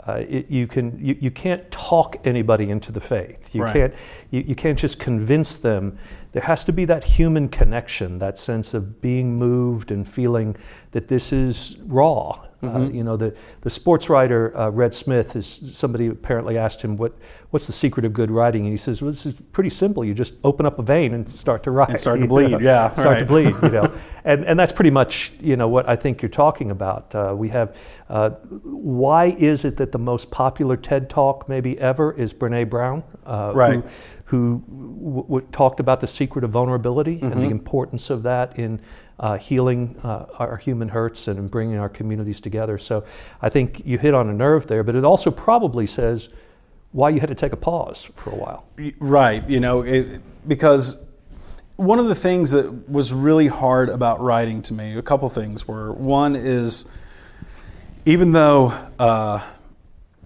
uh, 0.07 0.23
it, 0.29 0.49
you 0.49 0.67
can 0.67 0.97
you, 1.03 1.17
you 1.19 1.29
can't 1.29 1.69
talk 1.69 2.15
anybody 2.25 2.69
into 2.69 2.91
the 2.93 2.99
faith. 3.01 3.53
You 3.53 3.63
Right. 3.63 3.73
can't 3.73 3.93
you, 4.31 4.41
you 4.41 4.55
can't 4.55 4.77
just 4.79 4.99
convince 4.99 5.57
them. 5.57 5.97
There 6.33 6.43
has 6.43 6.63
to 6.65 6.71
be 6.71 6.85
that 6.85 7.03
human 7.03 7.49
connection, 7.49 8.19
that 8.19 8.37
sense 8.37 8.73
of 8.73 9.01
being 9.01 9.35
moved 9.37 9.91
and 9.91 10.07
feeling 10.07 10.55
that 10.91 11.07
this 11.07 11.31
is 11.31 11.77
raw. 11.85 12.43
Uh, 12.63 12.67
Mm-hmm. 12.67 12.95
you 12.95 13.03
know, 13.03 13.15
the, 13.15 13.35
the 13.61 13.69
sports 13.69 14.09
writer 14.09 14.51
uh, 14.57 14.69
Red 14.71 14.91
Smith 14.91 15.35
is 15.35 15.45
somebody 15.45 16.07
apparently 16.07 16.57
asked 16.57 16.81
him 16.81 16.97
what 16.97 17.13
what's 17.51 17.67
the 17.67 17.71
secret 17.71 18.03
of 18.03 18.13
good 18.13 18.31
writing, 18.31 18.63
and 18.63 18.71
he 18.73 18.77
says, 18.77 18.99
"Well, 18.99 19.11
this 19.11 19.27
is 19.27 19.35
pretty 19.51 19.69
simple. 19.69 20.03
You 20.03 20.15
just 20.15 20.33
open 20.43 20.65
up 20.65 20.79
a 20.79 20.81
vein 20.81 21.13
and 21.13 21.31
start 21.31 21.61
to 21.63 21.71
write, 21.71 21.89
And 21.89 21.99
start 21.99 22.19
to 22.21 22.25
bleed, 22.27 22.49
know, 22.53 22.57
yeah, 22.59 22.95
start 22.95 23.19
to 23.19 23.25
bleed." 23.25 23.53
you 23.61 23.69
know, 23.69 23.93
and 24.25 24.43
and 24.43 24.59
that's 24.59 24.71
pretty 24.71 24.89
much 24.89 25.33
you 25.39 25.55
know 25.55 25.67
what 25.67 25.87
I 25.87 25.95
think 25.95 26.23
you're 26.23 26.29
talking 26.29 26.71
about. 26.71 27.13
Uh, 27.13 27.35
we 27.37 27.47
have 27.49 27.75
uh, 28.09 28.31
why 28.63 29.25
is 29.37 29.63
it 29.63 29.77
that 29.77 29.91
the 29.91 29.99
most 29.99 30.31
popular 30.31 30.77
TED 30.77 31.11
talk 31.11 31.47
maybe 31.47 31.79
ever 31.79 32.11
is 32.13 32.33
Brene 32.33 32.67
Brown, 32.71 33.03
uh, 33.27 33.51
Right. 33.53 33.83
Who, 33.83 33.89
who 34.27 34.61
w- 34.67 35.23
w- 35.23 35.47
talked 35.53 35.79
about 35.79 36.01
the 36.01 36.07
secret 36.07 36.43
of 36.43 36.51
vulnerability 36.51 37.19
and 37.21 37.31
Mm-hmm. 37.31 37.41
the 37.41 37.49
importance 37.49 38.09
of 38.09 38.23
that 38.23 38.59
in 38.59 38.79
uh, 39.19 39.37
healing 39.37 39.97
uh, 40.03 40.25
our 40.37 40.57
human 40.57 40.89
hurts 40.89 41.27
and 41.29 41.39
in 41.39 41.47
bringing 41.47 41.77
our 41.77 41.89
communities 41.89 42.41
together. 42.41 42.77
So 42.77 43.03
I 43.41 43.49
think 43.49 43.81
you 43.85 43.97
hit 43.97 44.13
on 44.13 44.29
a 44.29 44.33
nerve 44.33 44.67
there, 44.67 44.83
but 44.83 44.95
it 44.95 45.05
also 45.05 45.31
probably 45.31 45.87
says 45.87 46.29
why 46.91 47.09
you 47.09 47.19
had 47.21 47.29
to 47.29 47.35
take 47.35 47.53
a 47.53 47.57
pause 47.57 48.09
for 48.15 48.31
a 48.31 48.35
while. 48.35 48.65
Right, 48.99 49.47
you 49.49 49.59
know, 49.61 49.81
it, 49.83 50.21
because 50.47 51.01
one 51.77 51.99
of 51.99 52.07
the 52.07 52.15
things 52.15 52.51
that 52.51 52.89
was 52.89 53.13
really 53.13 53.47
hard 53.47 53.87
about 53.89 54.19
writing 54.19 54.61
to 54.63 54.73
me, 54.73 54.97
a 54.97 55.01
couple 55.01 55.29
things 55.29 55.67
were 55.67 55.93
one 55.93 56.35
is 56.35 56.85
even 58.05 58.31
though 58.33 58.67
uh, 58.99 59.41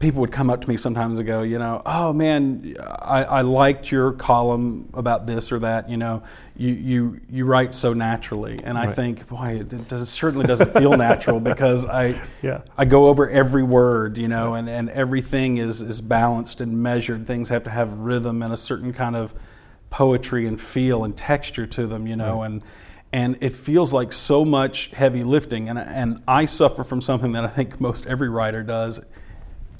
people 0.01 0.19
would 0.21 0.31
come 0.31 0.49
up 0.49 0.61
to 0.61 0.67
me 0.67 0.75
sometimes 0.75 1.19
and 1.19 1.27
go, 1.27 1.43
you 1.43 1.59
know, 1.59 1.81
oh 1.85 2.11
man, 2.11 2.75
I, 2.79 3.23
I 3.23 3.41
liked 3.41 3.91
your 3.91 4.11
column 4.13 4.89
about 4.93 5.27
this 5.27 5.51
or 5.51 5.59
that, 5.59 5.89
you 5.89 5.97
know, 5.97 6.23
you, 6.57 6.73
you, 6.73 7.21
you 7.29 7.45
write 7.45 7.73
so 7.73 7.93
naturally. 7.93 8.59
And 8.63 8.77
I 8.77 8.87
Right. 8.87 8.95
think, 8.95 9.27
boy, 9.29 9.59
it, 9.61 9.87
does, 9.87 10.01
it 10.01 10.07
certainly 10.07 10.45
doesn't 10.45 10.71
feel 10.73 10.97
natural 10.97 11.39
because 11.51 11.85
I, 11.85 12.19
Yeah. 12.41 12.61
I 12.77 12.85
go 12.85 13.07
over 13.07 13.29
every 13.29 13.63
word, 13.63 14.17
you 14.17 14.27
know, 14.27 14.55
and, 14.55 14.67
and 14.67 14.89
everything 14.89 15.57
is, 15.57 15.81
is 15.81 16.01
balanced 16.01 16.59
and 16.59 16.81
measured. 16.81 17.25
Things 17.27 17.49
have 17.49 17.63
to 17.63 17.69
have 17.69 17.99
rhythm 17.99 18.41
and 18.43 18.51
a 18.51 18.57
certain 18.57 18.91
kind 18.91 19.15
of 19.15 19.33
poetry 19.91 20.47
and 20.47 20.59
feel 20.59 21.03
and 21.03 21.15
texture 21.15 21.67
to 21.67 21.85
them, 21.87 22.07
you 22.07 22.15
know, 22.15 22.41
and 22.43 22.61
and 23.13 23.37
it 23.41 23.51
feels 23.51 23.91
like 23.91 24.13
so 24.13 24.45
much 24.45 24.87
heavy 24.91 25.21
lifting. 25.25 25.67
And 25.67 25.77
and 25.77 26.23
I 26.29 26.45
suffer 26.45 26.81
from 26.85 27.01
something 27.01 27.33
that 27.33 27.43
I 27.43 27.49
think 27.49 27.81
most 27.81 28.07
every 28.07 28.29
writer 28.29 28.63
does. 28.63 29.01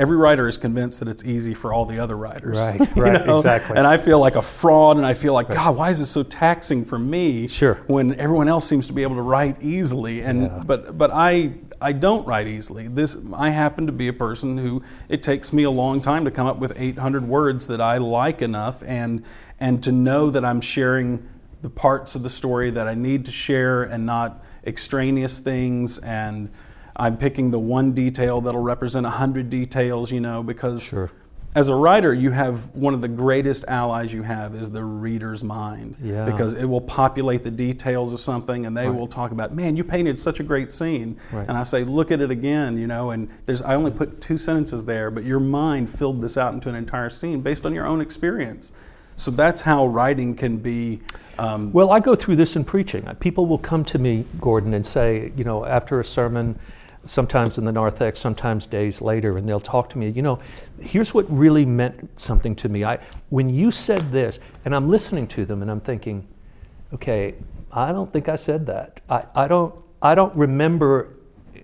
Every 0.02 0.18
writer 0.18 0.48
is 0.48 0.58
convinced 0.58 0.98
that 1.00 1.08
it's 1.08 1.24
easy 1.24 1.54
for 1.54 1.72
all 1.72 1.86
the 1.86 2.00
other 2.00 2.18
writers. 2.18 2.58
Right, 2.58 2.80
you 2.96 3.04
right, 3.04 3.24
know? 3.24 3.38
exactly. 3.38 3.78
And 3.78 3.86
I 3.86 3.98
feel 3.98 4.20
like 4.20 4.36
a 4.36 4.42
fraud, 4.42 4.98
and 4.98 5.06
I 5.06 5.14
feel 5.14 5.32
like 5.34 5.48
God, 5.48 5.78
why 5.78 5.92
is 5.92 6.00
this 6.00 6.10
so 6.10 6.24
taxing 6.24 6.84
for 6.86 6.98
me? 6.98 7.46
Sure. 7.48 7.76
When 7.86 8.20
everyone 8.20 8.48
else 8.48 8.68
seems 8.68 8.88
to 8.88 8.94
be 8.94 9.04
able 9.04 9.18
to 9.18 9.22
write 9.22 9.62
easily, 9.62 10.22
and 10.22 10.42
Yeah. 10.42 10.64
but 10.66 10.98
but 10.98 11.12
I 11.14 11.54
I 11.80 11.92
don't 11.92 12.26
write 12.26 12.48
easily. 12.48 12.88
This 12.88 13.16
I 13.32 13.52
happen 13.52 13.86
to 13.86 13.92
be 13.92 14.08
a 14.08 14.14
person 14.14 14.58
who 14.58 14.82
it 15.08 15.22
takes 15.22 15.54
me 15.54 15.62
a 15.64 15.72
long 15.72 16.02
time 16.02 16.26
to 16.26 16.32
come 16.32 16.48
up 16.48 16.58
with 16.58 16.74
800 16.76 17.28
words 17.28 17.68
that 17.68 17.80
I 17.80 18.00
like 18.00 18.42
enough, 18.42 18.82
and 18.88 19.24
and 19.60 19.84
to 19.84 19.92
know 19.92 20.32
that 20.32 20.44
I'm 20.44 20.62
sharing 20.62 21.28
the 21.62 21.70
parts 21.70 22.16
of 22.16 22.24
the 22.24 22.30
story 22.30 22.72
that 22.72 22.88
I 22.88 22.96
need 22.96 23.26
to 23.26 23.32
share, 23.32 23.84
and 23.84 24.04
not 24.08 24.44
extraneous 24.66 25.38
things, 25.38 26.00
and 26.00 26.50
I'm 26.95 27.17
picking 27.17 27.51
the 27.51 27.60
one 27.60 27.93
detail 27.93 28.41
that'll 28.41 28.62
represent 28.62 29.06
a 29.06 29.10
hundred 29.12 29.49
details, 29.49 30.12
you 30.12 30.19
know, 30.19 30.43
because 30.43 30.84
Sure. 30.84 31.10
as 31.56 31.67
a 31.67 31.75
writer, 31.75 32.13
you 32.13 32.32
have 32.32 32.73
one 32.75 32.93
of 32.93 33.01
the 33.01 33.08
greatest 33.08 33.65
allies 33.67 34.13
you 34.13 34.21
have 34.23 34.56
is 34.56 34.71
the 34.71 34.84
reader's 34.84 35.43
mind. 35.43 35.95
Yeah. 36.01 36.25
Because 36.25 36.54
it 36.54 36.65
will 36.65 36.82
populate 36.82 37.43
the 37.43 37.51
details 37.51 38.13
of 38.13 38.19
something 38.19 38.65
and 38.65 38.75
they 38.75 38.88
Right. 38.88 38.97
will 38.97 39.08
talk 39.08 39.32
about, 39.32 39.54
man, 39.54 39.75
you 39.75 39.84
painted 39.84 40.19
such 40.19 40.39
a 40.39 40.43
great 40.43 40.71
scene. 40.71 41.17
Right. 41.34 41.45
And 41.47 41.58
I 41.58 41.63
say, 41.63 41.84
look 41.84 42.12
at 42.12 42.21
it 42.21 42.32
again, 42.32 42.77
you 42.77 42.88
know, 42.88 43.12
and 43.12 43.27
there's 43.45 43.62
I 43.62 43.75
only 43.75 43.91
put 43.91 44.21
two 44.21 44.38
sentences 44.38 44.86
there, 44.86 45.10
but 45.12 45.23
your 45.23 45.39
mind 45.39 45.89
filled 45.89 46.21
this 46.21 46.38
out 46.38 46.54
into 46.54 46.69
an 46.69 46.75
entire 46.75 47.10
scene 47.10 47.41
based 47.41 47.65
on 47.65 47.73
your 47.73 47.86
own 47.88 48.01
experience. 48.01 48.71
So 49.17 49.30
that's 49.30 49.62
how 49.62 49.86
writing 49.86 50.34
can 50.36 50.58
be. 50.58 50.99
Um, 51.38 51.71
Well, 51.73 51.91
I 51.91 51.99
go 51.99 52.15
through 52.15 52.38
this 52.38 52.56
in 52.56 52.63
preaching. 52.63 53.04
People 53.19 53.45
will 53.45 53.58
come 53.58 53.84
to 53.86 53.99
me, 53.99 54.25
Gordon, 54.39 54.73
and 54.73 54.86
say, 54.86 55.32
you 55.36 55.43
know, 55.43 55.65
after 55.65 55.99
a 55.99 56.06
sermon, 56.06 56.56
sometimes 57.06 57.58
in 57.58 57.66
the 57.66 57.72
narthex, 57.72 58.20
sometimes 58.20 58.66
days 58.66 59.02
later, 59.02 59.38
and 59.38 59.48
they'll 59.48 59.60
talk 59.60 59.90
to 59.90 59.98
me, 59.98 60.10
you 60.10 60.22
know, 60.22 60.40
here's 60.80 61.14
what 61.14 61.26
really 61.30 61.66
meant 61.66 62.10
something 62.20 62.56
to 62.56 62.70
me. 62.70 62.84
I, 62.84 63.00
when 63.30 63.50
you 63.50 63.72
said 63.72 64.12
this, 64.12 64.40
and 64.66 64.76
I'm 64.76 64.90
listening 64.90 65.28
to 65.30 65.46
them 65.46 65.62
and 65.62 65.72
I'm 65.72 65.82
thinking, 65.82 66.28
okay, 66.94 67.36
I 67.72 67.92
don't 67.92 68.12
think 68.12 68.30
I 68.30 68.36
said 68.36 68.66
that. 68.68 69.02
I, 69.10 69.26
I, 69.36 69.48
don't, 69.48 69.74
I 70.02 70.16
don't 70.16 70.36
remember 70.36 71.16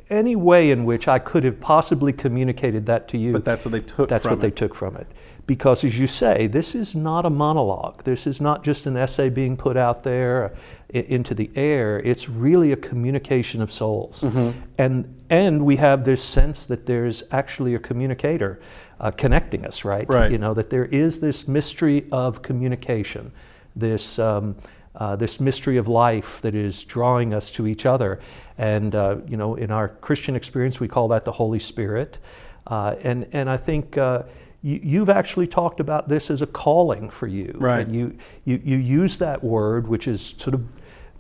any 0.10 0.36
way 0.36 0.72
in 0.72 0.86
which 0.86 1.08
I 1.08 1.20
could 1.20 1.44
have 1.44 1.60
possibly 1.60 2.14
communicated 2.14 2.86
that 2.86 3.08
to 3.10 3.18
you. 3.18 3.34
But 3.34 3.46
that's 3.46 3.66
what 3.66 3.72
they 3.72 3.82
took 3.82 4.10
That's 4.10 4.26
what 4.26 4.42
they 4.42 4.52
took 4.52 4.74
from 4.74 4.96
it. 4.96 5.08
Because, 5.48 5.86
as 5.86 5.98
you 5.98 6.08
say, 6.08 6.48
this 6.48 6.76
is 6.76 6.94
not 6.94 7.26
a 7.26 7.30
monologue. 7.30 8.04
This 8.04 8.28
is 8.28 8.42
not 8.42 8.66
just 8.66 8.86
an 8.86 8.98
essay 8.98 9.30
being 9.30 9.56
put 9.56 9.78
out 9.78 10.04
there 10.04 10.54
into 10.90 11.34
the 11.34 11.50
air. 11.56 12.00
It's 12.00 12.28
really 12.28 12.74
a 12.74 12.76
communication 12.76 13.62
of 13.62 13.72
souls. 13.72 14.22
Mm-hmm. 14.22 14.60
And, 14.78 15.16
and 15.30 15.66
we 15.66 15.78
have 15.78 16.04
this 16.04 16.22
sense 16.22 16.66
that 16.66 16.86
there's 16.86 17.24
actually 17.32 17.76
a 17.76 17.80
communicator 17.80 18.60
uh, 19.00 19.12
connecting 19.12 19.66
us, 19.66 19.86
right? 19.86 20.08
Right. 20.10 20.32
You 20.32 20.38
know, 20.38 20.54
that 20.54 20.70
there 20.70 20.86
is 20.86 21.20
this 21.22 21.48
mystery 21.48 22.06
of 22.12 22.42
communication, 22.42 23.32
this, 23.74 24.20
um, 24.20 24.56
uh, 24.96 25.16
this 25.16 25.40
mystery 25.40 25.78
of 25.78 25.88
life 25.88 26.42
that 26.42 26.56
is 26.56 26.84
drawing 26.84 27.34
us 27.34 27.52
to 27.52 27.68
each 27.68 27.86
other. 27.86 28.20
And, 28.58 28.96
uh, 28.96 29.18
you 29.28 29.38
know, 29.38 29.56
in 29.56 29.72
our 29.72 29.88
Christian 29.88 30.36
experience, 30.36 30.80
we 30.82 30.90
call 30.90 31.08
that 31.10 31.24
the 31.24 31.32
Holy 31.32 31.60
Spirit. 31.60 32.18
Uh, 32.66 32.96
and, 33.02 33.28
and 33.32 33.50
I 33.50 33.56
think 33.56 33.98
uh, 33.98 34.24
you, 34.68 34.80
you've 34.84 35.10
actually 35.10 35.48
talked 35.48 35.80
about 35.80 36.04
this 36.10 36.30
as 36.30 36.42
a 36.42 36.48
calling 36.48 37.10
for 37.10 37.28
you. 37.28 37.50
Right. 37.56 37.86
And 37.88 37.96
you, 37.96 38.06
you, 38.46 38.62
you 38.64 38.78
use 39.02 39.18
that 39.20 39.44
word, 39.44 39.88
which 39.88 40.08
is 40.08 40.36
sort 40.38 40.54
of 40.56 40.62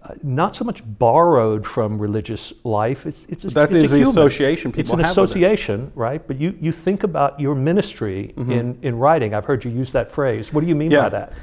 uh, 0.03 0.13
not 0.23 0.55
so 0.55 0.63
much 0.65 0.81
borrowed 0.99 1.65
from 1.65 1.97
religious 2.07 2.53
life. 2.63 3.05
It's, 3.05 3.25
it's 3.29 3.45
a, 3.45 3.49
That 3.51 3.73
it's 3.73 3.83
is 3.86 3.91
a 3.91 3.95
the 3.95 3.97
human. 3.99 4.10
association 4.12 4.67
It's 4.77 4.89
people 4.89 4.99
an 4.99 5.05
have 5.05 5.15
with 5.17 5.17
it. 5.17 5.23
association, 5.31 5.91
right? 5.95 6.21
But 6.27 6.38
you, 6.39 6.57
you 6.60 6.71
think 6.71 7.03
about 7.03 7.39
your 7.39 7.55
ministry 7.55 8.33
Mm-hmm. 8.38 8.51
in, 8.51 8.77
in 8.81 8.93
writing. 8.99 9.33
I've 9.33 9.45
heard 9.45 9.63
you 9.65 9.71
use 9.71 9.91
that 9.93 10.12
phrase. 10.12 10.51
What 10.53 10.62
do 10.62 10.67
you 10.67 10.75
mean 10.75 10.91
by 10.91 11.10
that? 11.10 11.33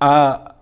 Uh, 0.00 0.52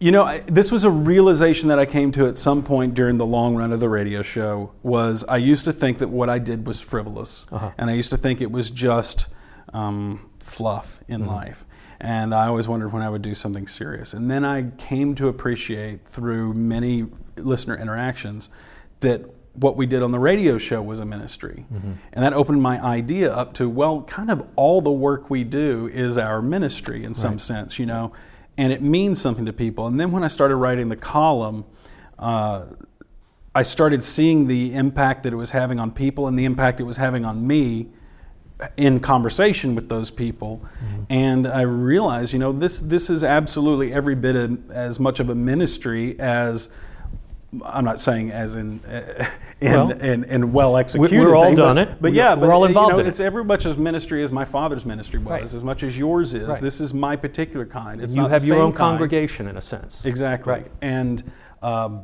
you 0.00 0.10
know, 0.10 0.24
I, 0.24 0.38
this 0.40 0.72
was 0.72 0.82
a 0.84 0.90
realization 0.90 1.68
that 1.68 1.78
I 1.78 1.86
came 1.86 2.10
to 2.12 2.26
at 2.26 2.36
some 2.36 2.62
point 2.64 2.94
during 2.94 3.18
the 3.18 3.26
long 3.26 3.54
run 3.54 3.72
of 3.72 3.78
the 3.78 3.88
radio 3.88 4.22
show. 4.22 4.72
Was 4.82 5.22
I 5.28 5.36
used 5.36 5.64
to 5.66 5.72
think 5.72 5.98
that 5.98 6.08
what 6.08 6.28
I 6.28 6.38
did 6.40 6.66
was 6.66 6.80
frivolous, 6.80 7.46
Uh-huh. 7.52 7.70
and 7.78 7.88
I 7.88 7.94
used 7.94 8.10
to 8.10 8.16
think 8.16 8.40
it 8.40 8.50
was 8.50 8.68
just 8.70 9.28
um, 9.72 10.30
fluff 10.40 11.00
in 11.08 11.20
Mm-hmm. 11.22 11.30
life. 11.30 11.64
And 12.00 12.34
I 12.34 12.48
always 12.48 12.66
wondered 12.66 12.92
when 12.92 13.02
I 13.02 13.08
would 13.08 13.22
do 13.22 13.34
something 13.34 13.68
serious. 13.68 14.12
And 14.12 14.28
then 14.28 14.44
I 14.44 14.70
came 14.76 15.14
to 15.14 15.28
appreciate 15.28 16.04
through 16.04 16.52
many 16.54 17.06
listener 17.36 17.76
interactions 17.76 18.48
that 19.00 19.24
what 19.54 19.76
we 19.76 19.86
did 19.86 20.02
on 20.02 20.10
the 20.10 20.18
radio 20.18 20.58
show 20.58 20.82
was 20.82 20.98
a 20.98 21.04
ministry. 21.04 21.64
Mm-hmm. 21.72 21.92
And 22.12 22.24
that 22.24 22.32
opened 22.32 22.60
my 22.60 22.82
idea 22.82 23.32
up 23.32 23.54
to, 23.54 23.68
well, 23.68 24.02
kind 24.02 24.30
of 24.30 24.44
all 24.56 24.80
the 24.80 24.90
work 24.90 25.30
we 25.30 25.44
do 25.44 25.88
is 25.92 26.18
our 26.18 26.42
ministry 26.42 27.04
in 27.04 27.14
some 27.14 27.38
sense, 27.38 27.78
you 27.78 27.86
know, 27.86 28.12
and 28.56 28.72
it 28.72 28.82
means 28.82 29.20
something 29.20 29.46
to 29.46 29.52
people. 29.52 29.86
And 29.86 30.00
then 30.00 30.10
when 30.10 30.24
I 30.24 30.28
started 30.28 30.56
writing 30.56 30.88
the 30.88 30.96
column, 30.96 31.64
uh, 32.18 32.64
I 33.54 33.62
started 33.62 34.02
seeing 34.02 34.46
the 34.48 34.74
impact 34.74 35.22
that 35.22 35.32
it 35.32 35.36
was 35.36 35.50
having 35.50 35.78
on 35.78 35.90
people 35.92 36.26
and 36.26 36.38
the 36.38 36.46
impact 36.46 36.80
it 36.80 36.84
was 36.84 36.96
having 36.96 37.24
on 37.24 37.46
me 37.46 37.88
in 38.76 39.00
conversation 39.00 39.74
with 39.74 39.88
those 39.88 40.10
people, 40.10 40.62
and 41.10 41.46
I 41.46 41.62
realized, 41.62 42.32
you 42.32 42.38
know, 42.38 42.52
this 42.52 42.80
this 42.80 43.10
is 43.10 43.24
absolutely 43.24 43.92
every 43.92 44.14
bit 44.14 44.36
of, 44.36 44.70
as 44.70 44.98
much 45.00 45.20
of 45.20 45.30
a 45.30 45.34
ministry 45.34 46.18
as 46.20 46.68
I'm 47.64 47.84
not 47.84 48.00
saying 48.00 48.30
as 48.30 48.54
in 48.54 48.80
in 49.60 49.70
Well, 49.72 49.90
in, 49.90 50.24
in 50.24 50.52
well 50.52 50.76
executed. 50.78 51.18
we're 51.20 51.34
all 51.36 51.42
thing, 51.44 51.54
done 51.56 51.76
but, 51.76 51.88
it. 51.88 51.94
but 52.00 52.10
We- 52.12 52.16
yeah, 52.16 52.34
we're 52.34 52.40
but, 52.46 52.50
all 52.50 52.60
you 52.60 52.66
involved 52.68 52.92
know, 52.94 52.98
in 53.00 53.06
it. 53.06 53.10
It's 53.10 53.20
every 53.20 53.44
much 53.44 53.66
as 53.66 53.76
ministry 53.76 54.22
as 54.22 54.32
my 54.32 54.44
father's 54.46 54.86
ministry 54.86 55.18
was, 55.18 55.28
Right. 55.30 55.42
as 55.42 55.62
much 55.62 55.82
as 55.82 55.98
yours 55.98 56.32
is. 56.34 56.48
Right. 56.48 56.60
This 56.62 56.80
is 56.80 56.94
my 56.94 57.14
particular 57.14 57.66
kind. 57.66 58.00
It's 58.00 58.14
you 58.14 58.22
not 58.22 58.30
have 58.30 58.44
your 58.44 58.56
own 58.58 58.70
kind. 58.72 58.78
congregation 58.78 59.48
in 59.48 59.56
a 59.58 59.60
sense. 59.60 60.04
Exactly. 60.06 60.50
Right. 60.52 60.70
And 60.80 61.22
um, 61.62 62.02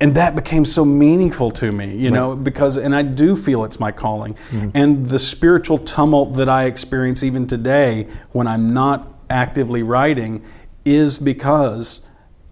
and 0.00 0.14
that 0.14 0.36
became 0.36 0.64
so 0.64 0.84
meaningful 0.84 1.50
to 1.50 1.72
me, 1.72 1.96
you 1.96 2.10
know, 2.10 2.36
because 2.36 2.76
and 2.76 2.94
I 2.94 3.02
do 3.02 3.34
feel 3.34 3.64
it's 3.64 3.80
my 3.80 3.90
calling. 3.90 4.34
Mm-hmm. 4.34 4.70
And 4.74 5.06
the 5.06 5.18
spiritual 5.18 5.78
tumult 5.78 6.34
that 6.34 6.48
I 6.48 6.64
experience 6.64 7.22
even 7.22 7.46
today 7.46 8.06
when 8.32 8.46
I'm 8.46 8.72
not 8.72 9.12
actively 9.28 9.82
writing 9.82 10.44
is 10.84 11.18
because 11.18 12.00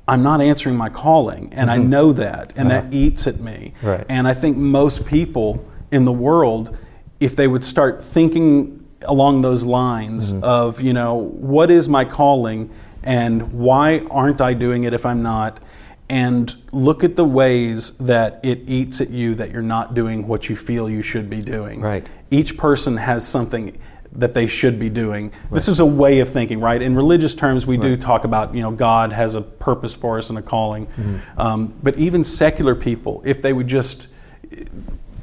I'm 0.08 0.22
not 0.22 0.40
answering 0.40 0.76
my 0.76 0.88
calling, 0.88 1.52
and 1.52 1.70
I 1.70 1.78
know 1.78 2.12
that, 2.12 2.52
and 2.56 2.70
that 2.70 2.92
eats 2.92 3.26
at 3.26 3.40
me. 3.40 3.74
Mm-hmm. 3.76 3.86
Uh-huh. 3.86 3.96
Right. 3.98 4.06
And 4.08 4.28
I 4.28 4.34
think 4.34 4.56
most 4.56 5.06
people 5.06 5.64
in 5.90 6.04
the 6.04 6.12
world, 6.12 6.76
if 7.20 7.36
they 7.36 7.48
would 7.48 7.64
start 7.64 8.02
thinking 8.02 8.86
along 9.02 9.42
those 9.42 9.64
lines 9.64 10.32
Mm-hmm. 10.32 10.44
of, 10.44 10.80
you 10.80 10.92
know, 10.92 11.14
what 11.14 11.70
is 11.70 11.88
my 11.88 12.04
calling 12.04 12.70
and 13.02 13.52
why 13.52 14.00
aren't 14.10 14.40
I 14.40 14.54
doing 14.54 14.84
it 14.84 14.92
if 14.92 15.06
I'm 15.06 15.22
not? 15.22 15.60
And 16.08 16.54
look 16.72 17.02
at 17.02 17.16
the 17.16 17.24
ways 17.24 17.92
that 17.98 18.40
it 18.44 18.70
eats 18.70 19.00
at 19.00 19.10
you 19.10 19.34
that 19.36 19.50
you're 19.50 19.62
not 19.62 19.94
doing 19.94 20.28
what 20.28 20.48
you 20.48 20.54
feel 20.54 20.88
you 20.88 21.02
should 21.02 21.28
be 21.28 21.40
doing. 21.40 21.80
Right. 21.80 22.08
Each 22.30 22.56
person 22.56 22.96
has 22.96 23.26
something 23.26 23.76
that 24.12 24.32
they 24.32 24.46
should 24.46 24.78
be 24.78 24.88
doing. 24.88 25.32
This 25.50 25.68
is 25.68 25.80
a 25.80 25.86
way 25.86 26.20
of 26.20 26.28
thinking, 26.28 26.60
right? 26.60 26.80
In 26.80 26.94
religious 26.94 27.34
terms, 27.34 27.66
we 27.66 27.76
do 27.76 27.96
talk 27.96 28.24
about, 28.24 28.54
you 28.54 28.62
know, 28.62 28.70
God 28.70 29.12
has 29.12 29.34
a 29.34 29.42
purpose 29.42 29.94
for 29.94 30.16
us 30.16 30.30
and 30.30 30.38
a 30.38 30.42
calling. 30.42 30.86
Mm-hmm. 30.86 31.40
Um, 31.40 31.74
but 31.82 31.98
even 31.98 32.24
secular 32.24 32.74
people, 32.74 33.20
if 33.26 33.42
they 33.42 33.52
would 33.52 33.66
just 33.66 34.08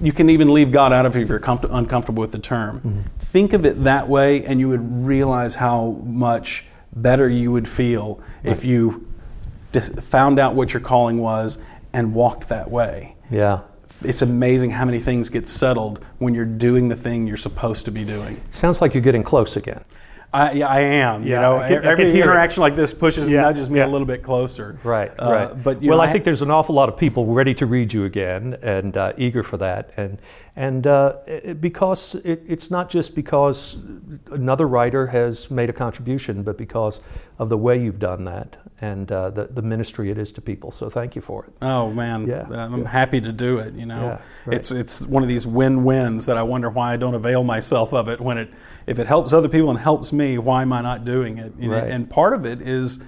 you 0.02 0.12
can 0.12 0.30
even 0.30 0.54
leave 0.54 0.72
God 0.72 0.92
out 0.92 1.06
of 1.06 1.16
it 1.16 1.22
if 1.22 1.30
you're 1.30 1.40
comfort- 1.40 1.72
uncomfortable 1.72 2.22
with 2.22 2.34
the 2.34 2.40
term. 2.40 2.80
Mm-hmm. 2.80 3.02
Think 3.18 3.54
of 3.54 3.66
it 3.66 3.84
that 3.86 4.10
way, 4.10 4.46
and 4.46 4.60
you 4.60 4.68
would 4.70 5.06
realize 5.06 5.56
how 5.56 6.02
much 6.04 6.66
better 6.96 7.30
you 7.30 7.52
would 7.52 7.68
feel 7.68 8.22
if 8.44 8.66
you 8.66 9.08
found 9.82 10.40
out 10.40 10.56
what 10.56 10.74
your 10.74 10.82
calling 10.82 11.18
was 11.20 11.62
and 11.94 12.14
walked 12.14 12.50
that 12.50 12.70
way. 12.70 13.16
Yeah. 13.30 13.62
It's 14.04 14.22
amazing 14.22 14.72
how 14.72 14.86
many 14.86 15.00
things 15.00 15.30
get 15.30 15.48
settled 15.48 16.04
when 16.18 16.34
you're 16.34 16.46
doing 16.46 16.90
the 16.90 16.96
thing 16.96 17.26
you're 17.28 17.38
supposed 17.38 17.86
to 17.86 17.92
be 17.92 18.04
doing. 18.04 18.42
Sounds 18.52 18.82
like 18.82 18.94
you're 18.94 19.04
getting 19.04 19.24
close 19.24 19.56
again. 19.56 19.82
I, 20.34 20.52
yeah, 20.54 20.68
I 20.68 20.80
am. 20.80 21.24
you 21.24 21.30
know, 21.40 21.58
I 21.58 21.68
can- 21.68 21.86
I 21.86 21.92
every 21.92 22.06
hear 22.12 22.22
it. 22.24 22.24
interaction 22.26 22.62
like 22.62 22.76
this 22.76 22.92
pushes, 22.92 23.30
Yeah, 23.30 23.42
nudges 23.42 23.70
me 23.70 23.78
yeah. 23.80 23.86
a 23.86 23.88
little 23.88 24.08
bit 24.08 24.24
closer. 24.24 24.80
Right, 24.84 25.12
Uh, 25.20 25.32
right. 25.32 25.64
But 25.64 25.84
you 25.84 25.90
well, 25.90 26.00
know, 26.00 26.04
I 26.06 26.12
think 26.12 26.24
there's 26.24 26.42
an 26.42 26.50
awful 26.50 26.74
lot 26.74 26.90
of 26.90 26.98
people 26.98 27.28
ready 27.28 27.54
to 27.54 27.68
read 27.68 27.94
you 27.94 28.06
again 28.06 28.58
and 28.64 28.98
uh, 28.98 29.14
eager 29.16 29.44
for 29.44 29.58
that, 29.58 29.92
and 29.96 30.18
and 30.56 30.86
uh, 30.86 31.16
it, 31.26 31.60
because 31.62 32.14
it, 32.16 32.44
it's 32.48 32.70
not 32.70 32.90
just 32.90 33.16
because 33.16 33.78
another 34.32 34.68
writer 34.68 35.08
has 35.08 35.50
made 35.50 35.70
a 35.70 35.74
contribution, 35.74 36.44
but 36.44 36.58
because 36.58 37.02
of 37.40 37.50
the 37.50 37.58
way 37.58 37.82
you've 37.82 37.98
done 37.98 38.26
that 38.26 38.58
and 38.80 39.12
uh, 39.12 39.32
the 39.32 39.46
the 39.48 39.62
ministry 39.64 40.12
it 40.12 40.18
is 40.20 40.32
to 40.34 40.42
people. 40.42 40.70
So 40.70 40.90
thank 40.90 41.16
you 41.16 41.22
for 41.22 41.46
it. 41.46 41.54
Oh 41.64 41.92
man, 41.92 42.28
Yeah, 42.28 42.46
I'm 42.52 42.82
yeah. 42.84 42.88
happy 42.88 43.20
to 43.22 43.32
do 43.32 43.58
it. 43.58 43.74
You 43.74 43.88
know, 43.88 44.02
Yeah, 44.04 44.22
right. 44.46 44.58
it's 44.58 44.72
it's 44.72 45.02
one 45.02 45.24
of 45.24 45.30
these 45.30 45.48
win-wins 45.48 46.26
that 46.28 46.38
I 46.38 46.44
wonder 46.44 46.70
why 46.70 46.94
I 46.94 46.98
don't 46.98 47.16
avail 47.16 47.44
myself 47.44 47.92
of 47.94 48.08
it. 48.08 48.22
When 48.22 48.38
it 48.38 48.52
if 48.86 49.00
it 49.00 49.08
helps 49.08 49.34
other 49.34 49.50
people 49.50 49.72
and 49.72 49.80
helps 49.80 50.14
me, 50.14 50.38
why 50.38 50.62
am 50.62 50.72
I 50.72 50.82
not 50.82 51.04
doing 51.04 51.40
it? 51.40 51.54
You 51.58 51.70
know, 51.70 51.78
Right. 51.78 51.90
And 51.90 52.08
part 52.10 52.34
of 52.34 52.46
it 52.46 52.62
is 52.62 53.04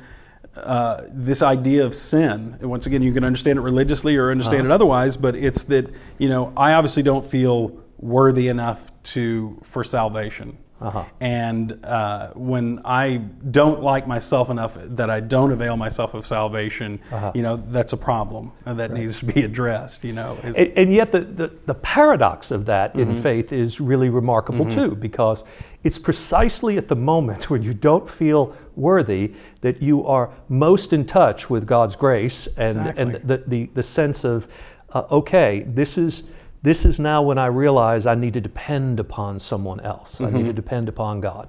uh, 0.57 1.01
this 1.09 1.41
idea 1.41 1.85
of 1.85 1.93
sin. 1.93 2.57
And 2.59 2.69
once 2.69 2.85
again, 2.85 3.01
you 3.01 3.13
can 3.13 3.23
understand 3.23 3.59
it 3.59 3.61
religiously 3.61 4.15
or 4.17 4.31
understand 4.31 4.61
Uh-huh. 4.61 4.71
it 4.71 4.75
otherwise, 4.75 5.17
but 5.17 5.35
it's 5.35 5.63
that 5.63 5.89
you 6.17 6.29
know 6.29 6.53
I 6.55 6.73
obviously 6.73 7.03
don't 7.03 7.25
feel 7.25 7.77
worthy 7.97 8.47
enough 8.47 8.91
to 9.03 9.59
for 9.63 9.83
salvation. 9.83 10.57
Uh-huh. 10.81 11.05
And 11.21 11.79
uh, 11.85 12.31
when 12.33 12.81
I 12.83 13.17
don't 13.51 13.81
like 13.81 14.07
myself 14.07 14.49
enough 14.49 14.77
that 14.79 15.09
I 15.09 15.21
don't 15.21 15.51
avail 15.53 15.77
myself 15.77 16.13
of 16.13 16.27
salvation, 16.27 16.99
Uh-huh. 17.11 17.31
you 17.33 17.43
know, 17.43 17.55
that's 17.69 17.93
a 17.93 17.97
problem 17.97 18.51
and 18.65 18.77
that 18.79 18.91
needs 18.91 19.19
to 19.19 19.25
be 19.25 19.43
addressed. 19.43 20.03
You 20.03 20.13
know, 20.13 20.37
And, 20.43 20.55
and 20.57 20.93
yet, 20.93 21.11
the, 21.11 21.21
the, 21.21 21.51
the 21.65 21.75
paradox 21.75 22.51
of 22.51 22.65
that 22.65 22.93
Mm-hmm. 22.93 23.11
in 23.11 23.21
faith 23.21 23.51
is 23.53 23.79
really 23.79 24.09
remarkable 24.09 24.65
too, 24.65 24.95
because 24.95 25.43
it's 25.83 25.97
precisely 25.99 26.77
at 26.77 26.87
the 26.87 26.95
moment 26.95 27.49
when 27.49 27.63
you 27.63 27.73
don't 27.73 28.09
feel 28.09 28.53
worthy 28.75 29.33
that 29.61 29.81
you 29.81 30.05
are 30.05 30.29
most 30.49 30.93
in 30.93 31.05
touch 31.05 31.49
with 31.49 31.65
God's 31.65 31.95
grace 31.95 32.47
and, 32.57 32.77
and 32.99 33.15
the, 33.23 33.43
the, 33.47 33.69
the 33.73 33.83
sense 33.83 34.25
of, 34.25 34.47
uh, 34.93 35.03
okay, 35.09 35.63
this 35.67 35.97
is, 35.97 36.23
this 36.65 36.83
is 36.83 36.99
now 36.99 37.21
when 37.21 37.37
I 37.37 37.45
realize 37.45 38.05
I 38.05 38.15
need 38.15 38.33
to 38.33 38.41
depend 38.41 38.99
upon 38.99 39.39
someone 39.39 39.79
else. 39.81 40.19
I 40.19 40.29
need 40.31 40.45
to 40.47 40.53
depend 40.53 40.89
upon 40.89 41.21
God. 41.21 41.47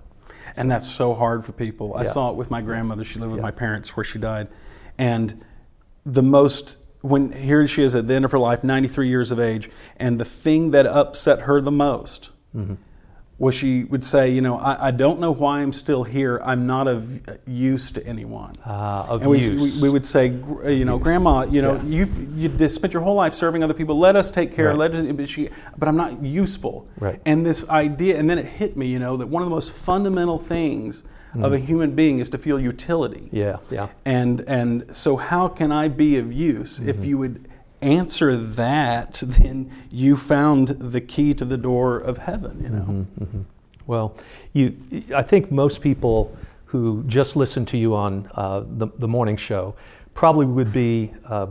and 0.57 0.71
that's 0.71 0.89
so 0.89 1.13
hard 1.15 1.45
for 1.45 1.53
people. 1.53 1.95
I 1.97 2.05
saw 2.05 2.31
it 2.31 2.37
with 2.37 2.51
my 2.51 2.61
grandmother. 2.61 3.03
She 3.05 3.19
lived 3.19 3.33
with 3.33 3.39
Yeah. 3.41 3.51
my 3.51 3.51
parents 3.51 3.97
where 3.97 4.05
she 4.05 4.19
died, 4.19 4.47
and 4.99 5.45
the 6.05 6.23
most 6.23 6.77
when 7.03 7.33
here 7.33 7.67
she 7.67 7.83
is 7.83 7.95
at 7.95 8.07
the 8.09 8.15
end 8.15 8.25
of 8.25 8.33
her 8.33 8.39
life, 8.39 8.63
93 8.65 9.09
years 9.09 9.31
of 9.33 9.39
age, 9.39 9.71
and 9.97 10.19
the 10.19 10.25
thing 10.25 10.71
that 10.73 10.87
upset 10.87 11.43
her 11.43 11.61
the 11.61 11.73
most 11.73 12.31
Mm-hmm. 12.57 12.75
Was 13.39 13.55
she 13.55 13.85
would 13.85 14.03
say, 14.03 14.31
you 14.31 14.41
know, 14.41 14.57
I, 14.57 14.87
I 14.87 14.91
don't 14.91 15.21
know 15.21 15.31
why 15.31 15.61
I'm 15.61 15.73
still 15.73 16.05
here. 16.05 16.41
I'm 16.43 16.67
not 16.67 16.89
of 16.89 17.21
use 17.47 17.91
to 17.93 18.07
anyone. 18.07 18.55
Ah, 18.65 19.07
of 19.09 19.21
and 19.23 19.31
we, 19.31 19.39
use. 19.41 19.81
we, 19.81 19.89
we 19.89 19.93
would 19.93 20.07
say, 20.07 20.29
you 20.29 20.87
know, 20.87 20.99
Grandma, 20.99 21.43
you 21.45 21.61
know, 21.61 21.75
Yeah. 21.77 21.83
you've 21.83 22.39
you 22.39 22.69
spent 22.71 22.95
your 22.95 23.03
whole 23.03 23.15
life 23.15 23.35
serving 23.35 23.63
other 23.63 23.75
people. 23.75 23.99
Let 23.99 24.17
us 24.17 24.31
take 24.31 24.55
care. 24.55 24.69
Right. 24.69 24.77
Let 24.79 24.95
us, 24.95 25.13
but 25.13 25.29
she, 25.29 25.51
but 25.77 25.87
I'm 25.87 25.97
not 25.97 26.23
useful. 26.23 26.89
Right. 26.99 27.21
And 27.27 27.45
this 27.45 27.69
idea, 27.69 28.19
and 28.19 28.29
then 28.31 28.39
it 28.39 28.47
hit 28.47 28.75
me, 28.77 28.87
you 28.87 28.99
know, 28.99 29.19
that 29.19 29.27
one 29.27 29.43
of 29.43 29.49
the 29.49 29.55
most 29.55 29.73
fundamental 29.73 30.39
things 30.39 31.03
of 31.39 31.53
a 31.53 31.59
human 31.59 31.95
being 31.95 32.19
is 32.19 32.31
to 32.31 32.39
feel 32.39 32.59
utility. 32.59 33.29
Yeah, 33.31 33.59
yeah. 33.71 33.89
And 34.07 34.41
and 34.49 34.97
so 34.97 35.17
how 35.19 35.49
can 35.49 35.71
I 35.71 35.89
be 35.89 36.17
of 36.17 36.33
use? 36.33 36.79
If 36.79 36.97
Mm-hmm. 36.97 37.05
you 37.05 37.19
would 37.19 37.49
answer 37.83 38.37
that, 38.37 39.13
then 39.25 39.71
you 39.91 40.17
found 40.17 40.69
the 40.69 41.01
key 41.01 41.35
to 41.35 41.45
the 41.45 41.59
door 41.59 41.99
of 41.99 42.19
heaven. 42.19 42.63
You 42.63 42.69
know. 42.69 43.07
Mm-hmm. 43.21 43.41
Well, 43.87 44.17
you, 44.53 44.77
I 45.15 45.23
think 45.23 45.53
most 45.53 45.81
people 45.81 46.37
who 46.67 47.05
just 47.07 47.37
listen 47.37 47.65
to 47.67 47.79
you 47.79 47.95
on 47.95 48.29
uh, 48.35 48.65
the, 48.67 48.89
the 48.99 49.07
morning 49.07 49.37
show 49.37 49.75
probably 50.15 50.47
would 50.47 50.73
be 50.73 51.13
uh, 51.27 51.47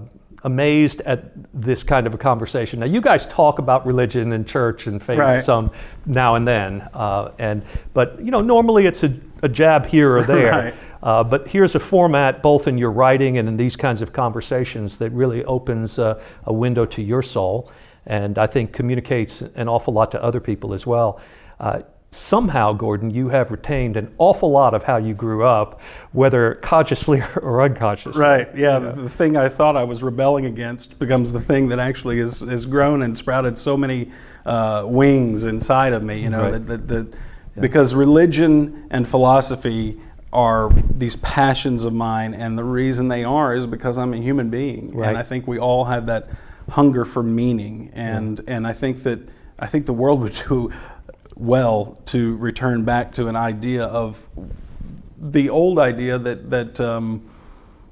amazed 0.45 1.01
at 1.01 1.23
this 1.53 1.83
kind 1.83 2.05
of 2.05 2.13
a 2.13 2.17
conversation. 2.17 2.79
Now, 2.79 2.85
you 2.85 3.01
guys 3.01 3.25
talk 3.25 3.57
about 3.57 3.83
religion 3.85 4.31
and 4.31 4.47
church 4.47 4.85
and 4.85 5.01
faith 5.01 5.17
Right. 5.17 5.41
some 5.41 5.71
now 6.05 6.35
and 6.35 6.47
then, 6.47 6.87
uh, 6.93 7.31
and 7.39 7.63
but 7.95 8.19
you 8.23 8.29
know 8.29 8.41
normally 8.41 8.85
it's 8.85 9.03
a, 9.03 9.11
a 9.41 9.49
jab 9.49 9.87
here 9.87 10.15
or 10.17 10.23
there. 10.35 10.51
Right. 10.51 10.73
Uh, 11.01 11.23
but 11.23 11.47
here's 11.47 11.73
a 11.73 11.79
format, 11.79 12.43
both 12.43 12.67
in 12.67 12.77
your 12.77 12.91
writing 12.91 13.39
and 13.39 13.47
in 13.47 13.57
these 13.57 13.75
kinds 13.75 14.01
of 14.03 14.13
conversations, 14.13 14.97
that 14.97 15.09
really 15.11 15.43
opens 15.45 15.97
uh, 15.99 16.21
a 16.45 16.53
window 16.53 16.85
to 16.85 17.01
your 17.01 17.23
soul, 17.23 17.71
and 18.05 18.37
I 18.37 18.45
think 18.47 18.71
communicates 18.71 19.41
an 19.41 19.67
awful 19.67 19.93
lot 19.95 20.11
to 20.11 20.23
other 20.23 20.39
people 20.39 20.73
as 20.75 20.85
well. 20.85 21.19
Uh, 21.59 21.81
somehow, 22.15 22.73
Gordon, 22.73 23.09
you 23.11 23.29
have 23.29 23.51
retained 23.51 23.97
an 23.97 24.13
awful 24.17 24.49
lot 24.51 24.73
of 24.73 24.83
how 24.83 24.97
you 24.97 25.13
grew 25.13 25.43
up, 25.43 25.81
whether 26.13 26.55
consciously 26.55 27.21
or 27.41 27.61
unconsciously. 27.61 28.21
Right. 28.21 28.47
Yeah. 28.55 28.79
The, 28.79 28.91
the 29.03 29.09
thing 29.09 29.35
I 29.37 29.49
thought 29.49 29.75
I 29.75 29.83
was 29.83 30.01
rebelling 30.03 30.45
against 30.45 30.97
becomes 30.99 31.31
the 31.31 31.39
thing 31.41 31.67
that 31.69 31.79
actually 31.79 32.19
is 32.19 32.39
has 32.41 32.65
grown 32.65 33.01
and 33.01 33.17
sprouted 33.17 33.57
so 33.57 33.75
many 33.77 34.11
uh, 34.45 34.83
wings 34.85 35.45
inside 35.45 35.93
of 35.93 36.03
me. 36.03 36.19
You 36.21 36.29
know 36.29 36.43
Right. 36.51 36.65
that, 36.67 36.87
that, 36.87 36.87
that 36.87 37.61
because 37.61 37.95
religion 37.95 38.87
and 38.91 39.07
philosophy 39.07 39.99
are 40.33 40.69
these 40.89 41.15
passions 41.17 41.85
of 41.85 41.93
mine, 41.93 42.33
and 42.33 42.57
the 42.59 42.63
reason 42.63 43.07
they 43.07 43.23
are 43.23 43.55
is 43.55 43.65
because 43.65 43.97
I'm 43.97 44.13
a 44.13 44.17
human 44.17 44.49
being, 44.49 44.93
Right. 44.93 45.07
and 45.09 45.17
I 45.17 45.23
think 45.23 45.47
we 45.47 45.57
all 45.59 45.85
have 45.85 46.07
that 46.07 46.27
hunger 46.69 47.05
for 47.05 47.23
meaning, 47.23 47.91
and 47.93 48.41
and 48.47 48.67
I 48.67 48.73
think 48.73 49.03
that 49.03 49.19
I 49.59 49.67
think 49.67 49.85
the 49.85 49.93
world 49.93 50.19
would 50.21 50.33
do 50.47 50.71
well 51.37 51.95
to 52.05 52.35
return 52.37 52.83
back 52.85 53.11
to 53.13 53.27
an 53.27 53.35
idea 53.35 53.83
of 53.85 54.27
the 55.17 55.49
old 55.49 55.79
idea 55.79 56.17
that 56.17 56.49
that 56.51 56.79
um, 56.79 57.29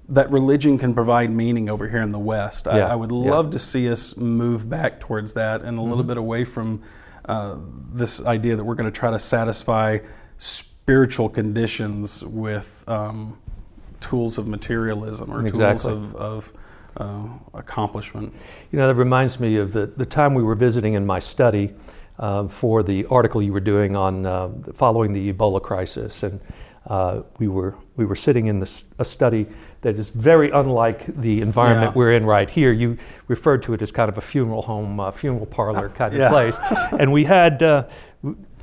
that 0.10 0.30
religion 0.32 0.78
can 0.78 0.94
provide 0.94 1.32
meaning 1.32 1.70
over 1.70 1.88
here 1.88 2.02
in 2.02 2.12
the 2.12 2.20
West. 2.20 2.68
I, 2.68 2.80
Yeah, 2.80 2.88
I 2.88 2.96
would 2.96 3.12
yeah. 3.12 3.32
love 3.32 3.52
to 3.52 3.60
see 3.60 3.90
us 3.90 4.18
move 4.18 4.70
back 4.70 5.00
towards 5.00 5.34
that 5.34 5.62
and 5.62 5.70
a 5.78 5.82
Mm-hmm. 5.82 5.90
little 5.90 6.04
bit 6.04 6.18
away 6.18 6.44
from 6.44 6.82
uh, 7.26 7.56
this 7.94 8.24
idea 8.26 8.56
that 8.56 8.64
we're 8.64 8.76
going 8.76 8.92
to 8.92 9.00
try 9.00 9.10
to 9.12 9.20
satisfy 9.20 10.00
spiritual 10.38 11.30
conditions 11.30 12.24
with 12.26 12.84
um, 12.88 13.38
tools 14.02 14.38
of 14.38 14.46
materialism 14.48 15.32
or 15.32 15.48
tools 15.48 15.86
of, 15.86 16.16
of 16.16 16.54
uh, 16.98 17.28
accomplishment. 17.54 18.34
You 18.72 18.80
know, 18.80 18.88
that 18.88 18.96
reminds 18.96 19.40
me 19.40 19.56
of 19.56 19.72
the, 19.72 19.86
the 19.88 20.06
time 20.06 20.34
we 20.34 20.44
were 20.44 20.56
visiting 20.56 20.96
in 20.96 21.06
my 21.06 21.20
study 21.20 21.74
uh, 22.20 22.48
for 22.48 22.84
the 22.84 23.06
article 23.08 23.42
you 23.42 23.52
were 23.52 23.60
doing 23.60 23.96
on 23.96 24.26
uh, 24.26 24.50
following 24.74 25.14
the 25.14 25.32
Ebola 25.34 25.62
crisis. 25.62 26.24
And 26.24 26.40
uh, 26.88 27.22
we, 27.40 27.48
were, 27.48 27.76
we 27.96 28.06
were 28.06 28.16
sitting 28.16 28.48
in 28.48 28.60
this, 28.60 28.86
a 29.00 29.06
study 29.06 29.48
that 29.82 29.98
is 29.98 30.10
very 30.10 30.50
unlike 30.52 31.06
the 31.22 31.42
environment 31.42 31.92
Yeah. 31.92 31.98
we're 31.98 32.14
in 32.14 32.26
right 32.26 32.50
here. 32.50 32.72
You 32.72 32.98
referred 33.28 33.64
to 33.64 33.74
it 33.74 33.82
as 33.82 33.92
kind 33.92 34.10
of 34.10 34.18
a 34.18 34.22
funeral 34.22 34.62
home, 34.62 35.00
uh, 35.00 35.12
funeral 35.12 35.46
parlor 35.46 35.90
kind 35.96 36.14
of 36.14 36.20
Yeah. 36.20 36.30
place. 36.30 36.58
and 37.00 37.12
we 37.12 37.24
had, 37.24 37.64
uh, 37.64 37.86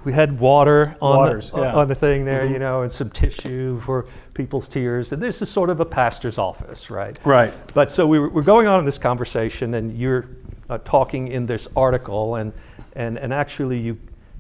we 0.04 0.12
had 0.12 0.38
water 0.40 0.96
on, 1.02 1.16
Waters, 1.16 1.50
the, 1.50 1.60
yeah. 1.60 1.74
on 1.74 1.88
the 1.88 1.94
thing 1.94 2.24
there, 2.24 2.46
you 2.46 2.58
know, 2.58 2.82
and 2.82 2.90
some 2.92 3.10
tissue 3.10 3.78
for 3.80 4.06
people's 4.34 4.66
tears. 4.68 5.12
And 5.12 5.20
this 5.20 5.42
is 5.42 5.50
sort 5.50 5.68
of 5.68 5.80
a 5.80 5.84
pastor's 5.84 6.38
office, 6.38 6.88
right? 6.90 7.18
Right. 7.24 7.52
But 7.74 7.90
so 7.90 8.06
we 8.06 8.18
were, 8.18 8.30
we're 8.30 8.42
going 8.42 8.66
on 8.66 8.78
in 8.80 8.86
this 8.86 8.96
conversation, 8.96 9.74
and 9.74 9.94
you're 9.98 10.28
uh, 10.70 10.78
talking 10.84 11.28
in 11.28 11.44
this 11.44 11.68
article, 11.76 12.36
and 12.36 12.52
and 12.94 13.18
and 13.18 13.33
actually 13.33 13.79
you 13.79 13.98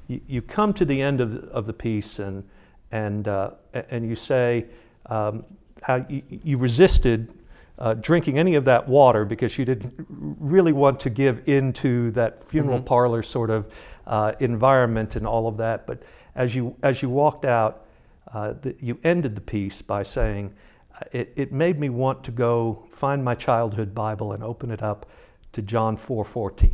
you, 0.08 0.20
you 0.26 0.42
come 0.42 0.72
to 0.74 0.84
the 0.84 1.00
end 1.00 1.20
of 1.20 1.32
the, 1.32 1.48
of 1.48 1.66
the 1.66 1.72
piece, 1.72 2.18
and 2.18 2.44
and 2.90 3.28
uh, 3.28 3.50
and 3.72 4.08
you 4.08 4.16
say 4.16 4.66
um, 5.06 5.44
how 5.82 6.04
you, 6.08 6.22
you 6.28 6.58
resisted. 6.58 7.34
Uh, 7.78 7.94
drinking 7.94 8.38
any 8.38 8.56
of 8.56 8.66
that 8.66 8.86
water 8.86 9.24
because 9.24 9.56
you 9.56 9.64
didn't 9.64 9.94
really 10.10 10.70
want 10.70 11.00
to 11.00 11.08
give 11.08 11.48
into 11.48 12.10
that 12.10 12.46
funeral 12.46 12.82
parlor 12.82 13.22
sort 13.22 13.48
of 13.48 13.72
uh, 14.06 14.32
environment 14.40 15.16
and 15.16 15.26
all 15.26 15.46
of 15.48 15.56
that. 15.56 15.86
But 15.86 16.02
as 16.34 16.54
you 16.54 16.76
as 16.82 17.00
you 17.00 17.08
walked 17.08 17.46
out, 17.46 17.86
uh, 18.32 18.52
the, 18.60 18.74
you 18.80 18.98
ended 19.02 19.34
the 19.34 19.40
piece 19.40 19.80
by 19.80 20.02
saying, 20.02 20.52
uh, 20.94 21.04
it, 21.12 21.32
it 21.36 21.52
made 21.52 21.80
me 21.80 21.88
want 21.88 22.22
to 22.24 22.30
go 22.30 22.84
find 22.90 23.24
my 23.24 23.34
childhood 23.34 23.94
Bible 23.94 24.32
and 24.32 24.44
open 24.44 24.70
it 24.70 24.82
up 24.82 25.06
to 25.52 25.62
John 25.62 25.96
4:14. 25.96 26.70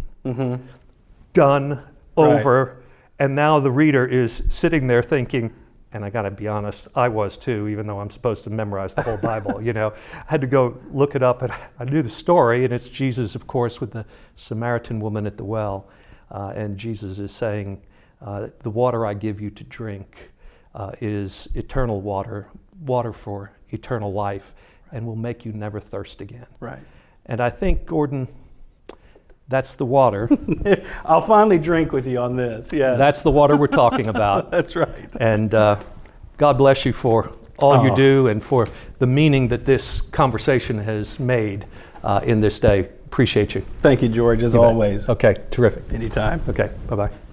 Done, 1.37 1.83
over, 2.17 2.83
and 3.19 3.35
now 3.35 3.61
the 3.61 3.71
reader 3.71 4.07
is 4.07 4.43
sitting 4.49 4.87
there 4.87 5.03
thinking, 5.03 5.53
and 5.93 6.03
I 6.03 6.09
got 6.09 6.23
to 6.23 6.31
be 6.31 6.49
honest, 6.49 6.89
I 6.95 7.09
was 7.09 7.37
too, 7.37 7.69
even 7.69 7.87
though 7.87 8.01
I'm 8.01 8.09
supposed 8.09 8.43
to 8.45 8.51
memorize 8.51 8.95
the 8.95 9.03
whole 9.03 9.19
Bible. 9.19 9.61
you 9.63 9.75
know, 9.75 9.93
I 10.15 10.25
had 10.29 10.41
to 10.41 10.47
go 10.47 10.79
look 10.91 11.15
it 11.15 11.23
up, 11.23 11.43
and 11.43 11.53
I 11.79 11.85
knew 11.85 12.01
the 12.01 12.09
story, 12.09 12.65
and 12.65 12.73
it's 12.73 12.89
Jesus, 12.89 13.35
of 13.35 13.47
course, 13.47 13.83
with 13.83 13.91
the 13.91 14.07
Samaritan 14.37 14.99
woman 14.99 15.27
at 15.27 15.37
the 15.37 15.45
well, 15.45 15.91
uh, 16.31 16.55
and 16.57 16.79
Jesus 16.79 17.19
is 17.19 17.33
saying, 17.33 17.83
uh, 18.23 18.47
"The 18.61 18.71
water 18.71 19.05
I 19.05 19.13
give 19.13 19.39
you 19.39 19.51
to 19.51 19.65
drink 19.65 20.31
uh, 20.75 20.93
is 21.03 21.51
eternal 21.55 22.01
water, 22.01 22.49
water 22.87 23.13
for 23.13 23.53
eternal 23.69 24.11
life, 24.11 24.55
and 24.91 25.07
will 25.07 25.17
make 25.17 25.45
you 25.45 25.53
never 25.53 25.81
thirst 25.81 26.23
again." 26.23 26.47
Right. 26.61 26.81
And 27.27 27.43
I 27.43 27.51
think, 27.51 27.85
Gordon, 27.85 28.27
that's 29.49 29.75
the 29.75 29.87
water. 29.87 30.29
I'll 31.05 31.21
finally 31.21 31.59
drink 31.59 31.93
with 31.93 32.07
you 32.07 32.19
on 32.19 32.37
this. 32.37 32.73
Yes. 32.73 32.99
that's 32.99 33.23
the 33.23 33.31
water 33.31 33.57
we're 33.57 33.67
talking 33.69 34.09
about. 34.09 34.51
that's 34.57 34.75
right. 34.77 35.09
And 35.21 35.55
uh, 35.55 35.79
God 36.37 36.59
bless 36.59 36.85
you 36.85 36.93
for 36.93 37.33
all 37.59 37.85
you 37.85 37.91
Oh. 37.93 37.97
do 37.97 38.27
and 38.29 38.43
for 38.43 38.69
the 38.99 39.07
meaning 39.07 39.49
that 39.49 39.65
this 39.65 40.01
conversation 40.01 40.79
has 40.79 41.19
made 41.21 41.65
uh, 42.03 42.21
in 42.25 42.41
this 42.41 42.59
day. 42.61 42.81
Appreciate 43.07 43.55
you. 43.55 43.63
Thank 43.83 44.03
you, 44.03 44.09
George, 44.09 44.43
as 44.43 44.55
always. 44.55 45.09
Okay, 45.09 45.37
terrific. 45.51 45.85
Anytime. 45.93 46.43
Okay, 46.49 46.71
bye 46.89 46.97
bye. 46.97 47.26